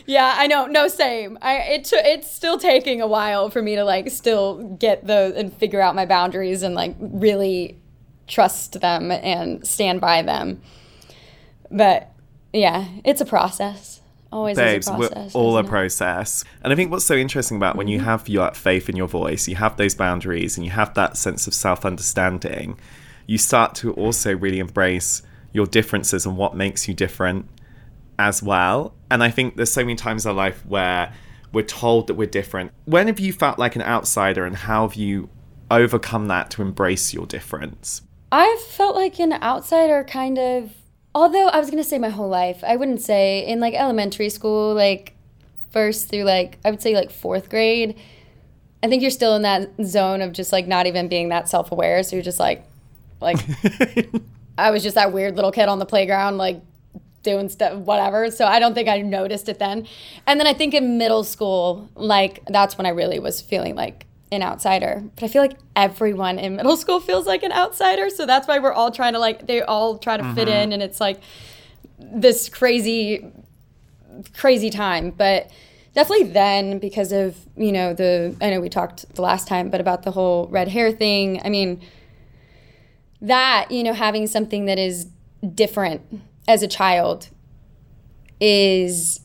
yeah, 0.07 0.35
I 0.37 0.47
know. 0.47 0.67
No, 0.67 0.89
same. 0.89 1.39
I 1.43 1.57
it 1.57 1.85
t- 1.85 1.97
it's 1.97 2.31
still 2.31 2.59
taking 2.59 3.01
a 3.01 3.07
while 3.07 3.51
for 3.51 3.63
me 3.63 3.77
to 3.77 3.85
like 3.85 4.11
still 4.11 4.77
get 4.77 5.07
the 5.07 5.33
and 5.37 5.53
figure 5.53 5.81
out 5.81 5.95
my 5.95 6.07
boundaries 6.07 6.63
and 6.63 6.75
like 6.75 6.95
really 6.99 7.79
trust 8.27 8.81
them 8.81 9.11
and 9.11 9.67
stand 9.67 10.01
by 10.01 10.23
them. 10.23 10.61
But 11.71 12.13
yeah, 12.53 12.87
it's 13.05 13.21
a 13.21 13.27
process. 13.27 14.01
Always 14.33 14.57
Babes, 14.57 14.89
a 14.89 14.95
process, 14.95 15.35
we're 15.35 15.41
all 15.41 15.57
a 15.57 15.65
process. 15.65 16.45
And 16.63 16.73
I 16.73 16.77
think 16.77 16.91
what's 16.91 17.05
so 17.05 17.15
interesting 17.15 17.57
about 17.57 17.77
when 17.77 17.87
you 17.89 17.99
mm-hmm. 17.99 18.07
have 18.07 18.29
your 18.29 18.53
faith 18.53 18.89
in 18.89 18.97
your 18.97 19.07
voice, 19.07 19.47
you 19.47 19.57
have 19.57 19.77
those 19.77 19.95
boundaries, 19.95 20.57
and 20.57 20.65
you 20.65 20.73
have 20.73 20.95
that 20.95 21.17
sense 21.17 21.47
of 21.47 21.55
self 21.55 21.85
understanding, 21.85 22.79
you 23.27 23.39
start 23.39 23.75
to 23.77 23.93
also 23.93 24.37
really 24.37 24.59
embrace 24.59 25.23
your 25.53 25.67
differences 25.67 26.27
and 26.27 26.37
what 26.37 26.57
makes 26.57 26.89
you 26.89 26.95
different 26.95 27.49
as 28.19 28.43
well. 28.43 28.95
And 29.11 29.23
I 29.23 29.31
think 29.31 29.57
there's 29.57 29.73
so 29.73 29.83
many 29.83 29.95
times 29.95 30.25
in 30.25 30.31
our 30.31 30.35
life 30.35 30.65
where 30.67 31.13
we're 31.53 31.63
told 31.63 32.07
that 32.07 32.15
we're 32.15 32.27
different. 32.27 32.73
When 32.85 33.07
have 33.07 33.21
you 33.21 33.33
felt 33.33 33.59
like 33.59 33.77
an 33.77 33.83
outsider 33.83 34.45
and 34.45 34.57
how 34.57 34.87
have 34.87 34.97
you 34.97 35.29
overcome 35.71 36.29
that 36.29 36.51
to 36.53 36.63
embrace 36.63 37.13
your 37.15 37.27
difference? 37.27 38.03
I've 38.33 38.61
felt 38.61 38.97
like 38.97 39.19
an 39.19 39.33
outsider 39.35 40.05
kind 40.05 40.39
of 40.39 40.73
although 41.15 41.49
I 41.49 41.59
was 41.59 41.71
going 41.71 41.83
to 41.83 41.89
say 41.89 41.99
my 41.99 42.11
whole 42.11 42.29
life. 42.29 42.63
I 42.63 42.77
wouldn't 42.77 43.01
say 43.01 43.47
in 43.47 43.59
like 43.59 43.73
elementary 43.73 44.29
school 44.29 44.75
like 44.75 45.15
first 45.71 46.11
through 46.11 46.25
like 46.25 46.59
I 46.65 46.71
would 46.71 46.83
say 46.83 46.95
like 46.95 47.11
4th 47.11 47.49
grade. 47.49 47.97
I 48.83 48.89
think 48.89 49.01
you're 49.01 49.11
still 49.11 49.35
in 49.35 49.43
that 49.43 49.71
zone 49.83 50.21
of 50.21 50.33
just 50.33 50.53
like 50.53 50.67
not 50.67 50.87
even 50.87 51.09
being 51.09 51.31
that 51.31 51.49
self-aware, 51.49 52.03
so 52.03 52.17
you're 52.17 52.23
just 52.23 52.39
like 52.39 52.65
like 53.21 53.39
I 54.59 54.71
was 54.71 54.83
just 54.83 54.95
that 54.95 55.13
weird 55.13 55.37
little 55.37 55.53
kid 55.53 55.69
on 55.69 55.79
the 55.79 55.87
playground 55.87 56.37
like 56.37 56.61
doing 57.27 57.51
stuff, 57.51 57.75
whatever. 57.81 58.31
So 58.31 58.47
I 58.47 58.59
don't 58.59 58.73
think 58.73 58.89
I 58.89 59.03
noticed 59.03 59.51
it 59.51 59.59
then. 59.59 59.87
And 60.27 60.41
then 60.41 60.47
I 60.47 60.55
think 60.55 60.73
in 60.73 60.97
middle 60.97 61.25
school, 61.25 61.91
like 61.95 62.43
that's 62.47 62.79
when 62.79 62.87
I 62.87 62.91
really 62.91 63.19
was 63.19 63.43
feeling 63.43 63.75
like 63.75 64.07
an 64.33 64.43
outsider. 64.43 65.03
But 65.17 65.25
I 65.25 65.29
feel 65.29 65.43
like 65.43 65.59
everyone 65.75 66.39
in 66.39 66.57
middle 66.57 66.77
school 66.77 67.01
feels 67.01 67.27
like 67.27 67.43
an 67.43 67.53
outsider. 67.53 68.09
So 68.09 68.25
that's 68.25 68.49
why 68.49 68.61
we're 68.61 68.73
all 68.73 68.91
trying 68.91 69.13
to 69.13 69.19
like, 69.19 69.47
they 69.47 69.61
all 69.61 69.99
try 69.99 70.17
to 70.17 70.23
mm-hmm. 70.23 70.35
fit 70.35 70.49
in. 70.49 70.73
And 70.73 70.83
it's 70.83 71.01
like 71.01 71.21
this 71.99 72.49
crazy, 72.49 73.31
crazy 74.35 74.71
time. 74.71 75.11
But 75.11 75.51
definitely 75.95 76.29
then 76.29 76.79
because 76.79 77.11
of, 77.11 77.37
you 77.57 77.73
know, 77.73 77.93
the, 77.93 78.37
I 78.41 78.51
know 78.51 78.61
we 78.61 78.69
talked 78.69 79.13
the 79.17 79.23
last 79.23 79.49
time, 79.49 79.69
but 79.69 79.81
about 79.81 80.05
the 80.05 80.13
whole 80.13 80.47
red 80.47 80.69
hair 80.69 80.93
thing. 80.93 81.41
I 81.45 81.49
mean, 81.49 81.83
that, 83.21 83.71
you 83.71 83.83
know, 83.83 83.95
having 83.95 84.29
something 84.29 84.67
that 84.67 84.79
is 84.79 85.09
different 85.55 86.03
as 86.49 86.63
a 86.63 86.69
child 86.69 87.29
is 88.41 89.21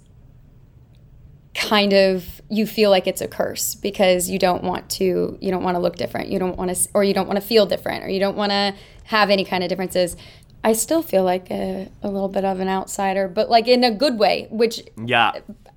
kind 1.54 1.94
of 1.94 2.42
you 2.50 2.66
feel 2.66 2.90
like 2.90 3.08
it's 3.08 3.22
a 3.22 3.28
curse 3.28 3.76
because 3.76 4.30
you 4.30 4.40
don't 4.40 4.64
want 4.64 4.90
to 4.90 5.38
you 5.42 5.52
don't 5.52 5.64
want 5.64 5.76
to 5.76 5.80
look 5.80 5.96
different. 5.98 6.30
You 6.30 6.40
don't 6.40 6.58
want 6.58 6.74
to 6.76 6.90
or 6.94 7.04
you 7.04 7.14
don't 7.14 7.28
want 7.28 7.40
to 7.40 7.46
feel 7.46 7.66
different 7.66 8.04
or 8.04 8.10
you 8.10 8.20
don't 8.20 8.38
want 8.38 8.52
to 8.52 8.74
have 9.06 9.30
any 9.30 9.44
kind 9.44 9.64
of 9.64 9.70
differences. 9.70 10.16
I 10.64 10.74
still 10.74 11.02
feel 11.02 11.24
like 11.24 11.50
a, 11.52 11.90
a 12.04 12.08
little 12.10 12.30
bit 12.30 12.46
of 12.46 12.60
an 12.60 12.68
outsider 12.70 13.28
but 13.28 13.50
like 13.50 13.68
in 13.68 13.84
a 13.84 13.92
good 13.92 14.18
way 14.18 14.48
which 14.50 14.82
Yeah. 15.06 15.34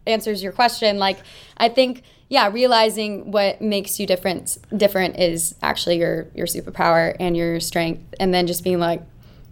answers 0.06 0.42
your 0.42 0.52
question. 0.52 0.98
Like 0.98 1.18
i 1.56 1.68
think 1.68 2.02
yeah 2.28 2.48
realizing 2.48 3.30
what 3.32 3.60
makes 3.60 3.98
you 4.00 4.06
different 4.06 4.58
different 4.76 5.18
is 5.18 5.54
actually 5.62 5.98
your 5.98 6.28
your 6.34 6.46
superpower 6.46 7.14
and 7.20 7.36
your 7.36 7.60
strength 7.60 8.14
and 8.20 8.32
then 8.32 8.46
just 8.46 8.62
being 8.64 8.78
like 8.78 9.02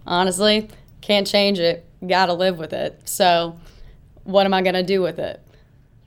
honestly 0.07 0.69
can't 1.03 1.27
change 1.27 1.59
it. 1.59 1.85
Gotta 2.05 2.33
live 2.33 2.57
with 2.57 2.71
it. 2.71 3.01
So 3.03 3.59
what 4.23 4.45
am 4.45 4.53
i 4.53 4.61
gonna 4.61 4.83
do 4.83 5.01
with 5.01 5.19
it? 5.19 5.41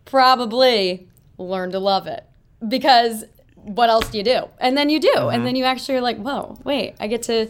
Probably 0.06 1.06
learn 1.36 1.70
to 1.72 1.78
love 1.78 2.06
it. 2.06 2.24
Because 2.66 3.24
what 3.54 3.90
else 3.90 4.08
do 4.08 4.16
you 4.16 4.24
do? 4.24 4.48
And 4.58 4.76
then 4.76 4.88
you 4.88 4.98
do. 4.98 5.12
And 5.14 5.18
mm-hmm. 5.18 5.44
then 5.44 5.56
you 5.56 5.64
actually 5.64 5.96
are 5.96 6.00
like 6.00 6.16
whoa 6.16 6.58
wait 6.64 6.94
i 6.98 7.06
get 7.06 7.22
to 7.24 7.48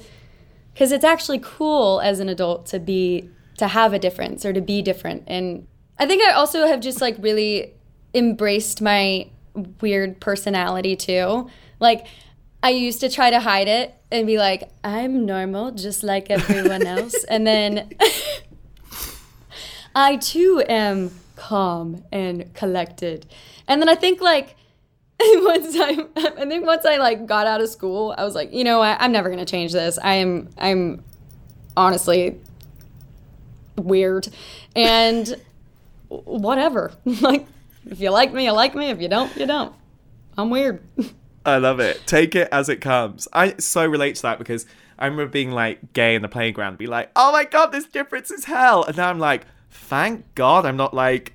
because 0.74 0.92
it's 0.92 1.04
actually 1.04 1.40
cool 1.42 2.00
as 2.00 2.20
an 2.20 2.28
adult 2.28 2.66
to 2.66 2.80
be 2.80 3.30
to 3.58 3.68
have 3.68 3.94
a 3.94 3.98
difference 3.98 4.44
or 4.44 4.52
to 4.52 4.60
be 4.60 4.82
different. 4.82 5.22
And 5.28 5.66
i 5.98 6.06
think 6.06 6.22
i 6.22 6.32
also 6.32 6.66
have 6.66 6.80
just 6.80 7.00
like 7.00 7.16
really 7.20 7.74
embraced 8.12 8.82
my 8.82 9.28
weird 9.80 10.20
personality 10.20 10.96
too. 10.96 11.48
Like 11.78 12.06
i 12.66 12.70
used 12.70 13.00
to 13.00 13.08
try 13.08 13.30
to 13.30 13.40
hide 13.40 13.68
it 13.68 13.94
and 14.10 14.26
be 14.26 14.38
like 14.38 14.68
i'm 14.82 15.24
normal 15.24 15.70
just 15.70 16.02
like 16.02 16.30
everyone 16.30 16.86
else 16.94 17.24
and 17.24 17.46
then 17.46 17.88
i 19.94 20.16
too 20.16 20.62
am 20.68 21.10
calm 21.36 22.02
and 22.10 22.52
collected 22.54 23.26
and 23.68 23.80
then 23.80 23.88
i 23.88 23.94
think 23.94 24.20
like 24.20 24.56
once 25.20 25.74
I, 25.78 26.06
I 26.16 26.44
think 26.46 26.66
once 26.66 26.84
I 26.84 26.98
like 26.98 27.24
got 27.24 27.46
out 27.46 27.62
of 27.62 27.70
school, 27.70 28.14
I 28.18 28.24
was 28.24 28.34
like, 28.34 28.52
you 28.52 28.64
know 28.64 28.80
what, 28.80 28.98
I'm 29.00 29.12
never 29.12 29.30
gonna 29.30 29.46
change 29.46 29.72
this. 29.72 29.98
I 30.02 30.16
am, 30.16 30.50
I'm 30.58 31.02
honestly 31.74 32.38
weird, 33.76 34.28
and 34.74 35.40
whatever. 36.08 36.92
like, 37.22 37.46
if 37.86 37.98
you 37.98 38.10
like 38.10 38.34
me, 38.34 38.44
you 38.44 38.52
like 38.52 38.74
me. 38.74 38.90
If 38.90 39.00
you 39.00 39.08
don't, 39.08 39.34
you 39.36 39.46
don't. 39.46 39.72
I'm 40.36 40.50
weird. 40.50 40.82
I 41.46 41.58
love 41.58 41.80
it. 41.80 42.02
Take 42.06 42.34
it 42.34 42.48
as 42.50 42.68
it 42.68 42.80
comes. 42.80 43.28
I 43.32 43.54
so 43.58 43.86
relate 43.86 44.16
to 44.16 44.22
that 44.22 44.38
because 44.38 44.66
I 44.98 45.06
remember 45.06 45.30
being 45.30 45.52
like 45.52 45.92
gay 45.92 46.14
in 46.14 46.22
the 46.22 46.28
playground, 46.28 46.76
be 46.76 46.86
like, 46.86 47.10
oh 47.14 47.32
my 47.32 47.44
god, 47.44 47.66
this 47.66 47.86
difference 47.86 48.30
is 48.30 48.44
hell. 48.44 48.84
And 48.84 48.96
now 48.96 49.08
I'm 49.08 49.18
like, 49.20 49.46
thank 49.70 50.34
God 50.34 50.66
I'm 50.66 50.76
not 50.76 50.92
like 50.92 51.34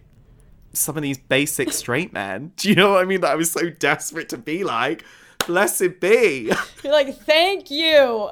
some 0.74 0.98
of 0.98 1.04
these 1.04 1.18
basic 1.18 1.72
straight 1.72 2.12
men. 2.12 2.52
Do 2.58 2.70
you 2.70 2.76
know 2.76 2.92
what 2.92 3.02
I 3.02 3.06
mean? 3.06 3.22
That 3.22 3.32
I 3.32 3.36
was 3.36 3.52
so 3.52 3.70
desperate 3.70 4.30
to 4.30 4.38
be 4.38 4.64
like. 4.64 5.04
Blessed 5.48 6.00
be. 6.00 6.52
You're 6.84 6.94
like, 6.94 7.18
thank 7.22 7.72
you. 7.72 8.30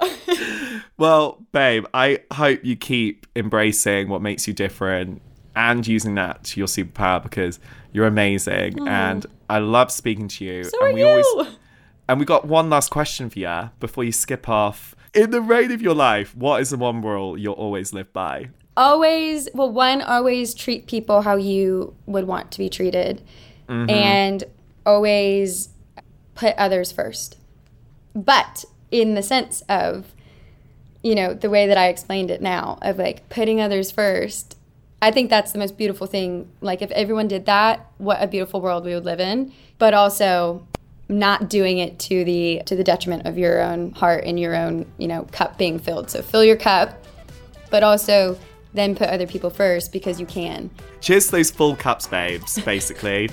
well, 0.97 1.43
babe, 1.51 1.85
I 1.91 2.19
hope 2.31 2.63
you 2.63 2.75
keep 2.75 3.25
embracing 3.35 4.09
what 4.09 4.21
makes 4.21 4.47
you 4.47 4.53
different 4.53 5.23
and 5.55 5.87
using 5.87 6.15
that 6.15 6.43
to 6.43 6.59
your 6.59 6.67
superpower 6.67 7.21
because 7.21 7.59
you're 7.91 8.05
amazing 8.05 8.73
mm-hmm. 8.73 8.87
and 8.87 9.25
I 9.49 9.57
love 9.57 9.91
speaking 9.91 10.27
to 10.27 10.45
you. 10.45 10.63
so 10.65 10.77
and 10.81 10.89
are 10.89 10.93
we 10.93 11.01
you. 11.01 11.07
always 11.07 11.57
And 12.09 12.19
we 12.19 12.25
got 12.25 12.45
one 12.45 12.69
last 12.69 12.89
question 12.89 13.29
for 13.29 13.39
you 13.39 13.69
before 13.79 14.03
you 14.03 14.11
skip 14.11 14.49
off. 14.49 14.95
In 15.13 15.29
the 15.29 15.41
reign 15.41 15.71
of 15.71 15.81
your 15.81 15.93
life, 15.93 16.35
what 16.35 16.59
is 16.59 16.71
the 16.71 16.77
one 16.77 17.01
rule 17.01 17.37
you'll 17.37 17.53
always 17.53 17.93
live 17.93 18.11
by? 18.11 18.49
always 18.79 19.49
well 19.53 19.69
one 19.69 20.01
always 20.01 20.53
treat 20.53 20.87
people 20.87 21.21
how 21.23 21.35
you 21.35 21.93
would 22.05 22.25
want 22.25 22.49
to 22.49 22.57
be 22.57 22.69
treated. 22.69 23.21
Mm-hmm. 23.67 23.89
And 23.89 24.43
always 24.85 25.69
put 26.33 26.55
others 26.55 26.91
first. 26.91 27.37
But 28.15 28.65
in 28.89 29.13
the 29.13 29.21
sense 29.21 29.61
of 29.69 30.13
you 31.03 31.13
know 31.13 31.33
the 31.33 31.49
way 31.49 31.67
that 31.67 31.77
i 31.77 31.87
explained 31.87 32.29
it 32.31 32.41
now 32.41 32.77
of 32.81 32.97
like 32.97 33.29
putting 33.29 33.61
others 33.61 33.89
first 33.89 34.57
i 35.01 35.11
think 35.11 35.29
that's 35.29 35.53
the 35.53 35.59
most 35.59 35.77
beautiful 35.77 36.07
thing. 36.07 36.49
Like 36.59 36.81
if 36.81 36.91
everyone 36.91 37.27
did 37.27 37.45
that 37.45 37.85
what 37.99 38.21
a 38.21 38.27
beautiful 38.27 38.59
world 38.61 38.83
we 38.83 38.93
would 38.95 39.05
live 39.05 39.19
in. 39.19 39.53
But 39.77 39.93
also 39.93 40.67
not 41.09 41.49
doing 41.49 41.79
it 41.79 41.99
to 41.99 42.23
the 42.23 42.61
to 42.65 42.75
the 42.75 42.83
detriment 42.83 43.25
of 43.25 43.37
your 43.37 43.61
own 43.61 43.91
heart 43.91 44.23
and 44.25 44.39
your 44.39 44.55
own 44.55 44.85
you 44.97 45.07
know 45.07 45.27
cup 45.31 45.57
being 45.57 45.79
filled 45.79 46.09
so 46.09 46.21
fill 46.21 46.43
your 46.43 46.55
cup 46.55 47.03
but 47.71 47.83
also 47.83 48.37
then 48.73 48.95
put 48.95 49.09
other 49.09 49.27
people 49.27 49.49
first 49.49 49.91
because 49.91 50.19
you 50.19 50.25
can. 50.25 50.69
Cheers 51.01 51.27
to 51.27 51.31
those 51.33 51.51
full 51.51 51.75
cups, 51.75 52.07
babes, 52.07 52.59
basically. 52.65 53.29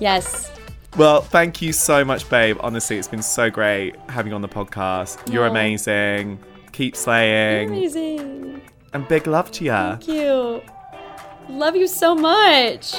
Yes. 0.00 0.50
well, 0.96 1.22
thank 1.22 1.60
you 1.60 1.72
so 1.72 2.04
much, 2.04 2.28
babe. 2.28 2.56
Honestly, 2.60 2.98
it's 2.98 3.08
been 3.08 3.22
so 3.22 3.50
great 3.50 3.96
having 4.08 4.30
you 4.30 4.36
on 4.36 4.42
the 4.42 4.48
podcast. 4.48 5.32
You're 5.32 5.46
amazing. 5.46 6.38
Keep 6.72 6.94
slaying. 6.94 7.68
Amazing. 7.68 8.62
And 8.92 9.08
big 9.08 9.26
love 9.26 9.50
to 9.52 9.64
you. 9.64 9.70
Thank 9.70 10.08
you. 10.08 10.62
Love 11.48 11.74
you 11.76 11.88
so 11.88 12.14
much. 12.14 12.94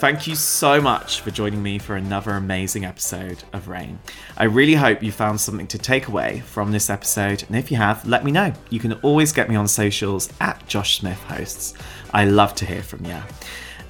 Thank 0.00 0.26
you 0.26 0.34
so 0.34 0.80
much 0.80 1.20
for 1.20 1.30
joining 1.30 1.62
me 1.62 1.78
for 1.78 1.94
another 1.94 2.30
amazing 2.30 2.86
episode 2.86 3.44
of 3.52 3.68
Reign. 3.68 3.98
I 4.38 4.44
really 4.44 4.72
hope 4.72 5.02
you 5.02 5.12
found 5.12 5.38
something 5.38 5.66
to 5.66 5.76
take 5.76 6.08
away 6.08 6.40
from 6.40 6.72
this 6.72 6.88
episode, 6.88 7.42
and 7.42 7.54
if 7.54 7.70
you 7.70 7.76
have, 7.76 8.08
let 8.08 8.24
me 8.24 8.32
know. 8.32 8.50
You 8.70 8.80
can 8.80 8.94
always 8.94 9.30
get 9.30 9.50
me 9.50 9.56
on 9.56 9.68
socials 9.68 10.32
at 10.40 10.66
Josh 10.66 11.00
Smith 11.00 11.22
Hosts. 11.24 11.74
I 12.14 12.24
love 12.24 12.54
to 12.54 12.64
hear 12.64 12.82
from 12.82 13.04
you. 13.04 13.18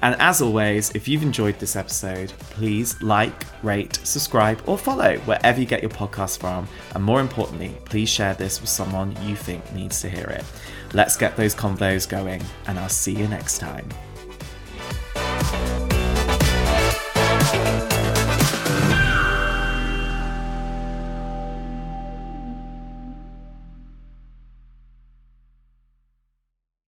And 0.01 0.15
as 0.19 0.41
always, 0.41 0.91
if 0.91 1.07
you've 1.07 1.23
enjoyed 1.23 1.57
this 1.59 1.77
episode, 1.77 2.33
please 2.39 3.01
like, 3.01 3.45
rate, 3.63 3.97
subscribe, 4.03 4.61
or 4.65 4.77
follow 4.77 5.17
wherever 5.19 5.61
you 5.61 5.65
get 5.65 5.81
your 5.81 5.91
podcast 5.91 6.39
from. 6.39 6.67
And 6.93 7.05
more 7.05 7.21
importantly, 7.21 7.77
please 7.85 8.09
share 8.09 8.33
this 8.33 8.59
with 8.59 8.69
someone 8.69 9.15
you 9.25 9.37
think 9.37 9.71
needs 9.71 10.01
to 10.01 10.09
hear 10.09 10.27
it. 10.27 10.43
Let's 10.93 11.15
get 11.15 11.37
those 11.37 11.55
convos 11.55 12.05
going, 12.09 12.43
and 12.67 12.77
I'll 12.77 12.89
see 12.89 13.15
you 13.15 13.29
next 13.29 13.59
time. 13.59 13.87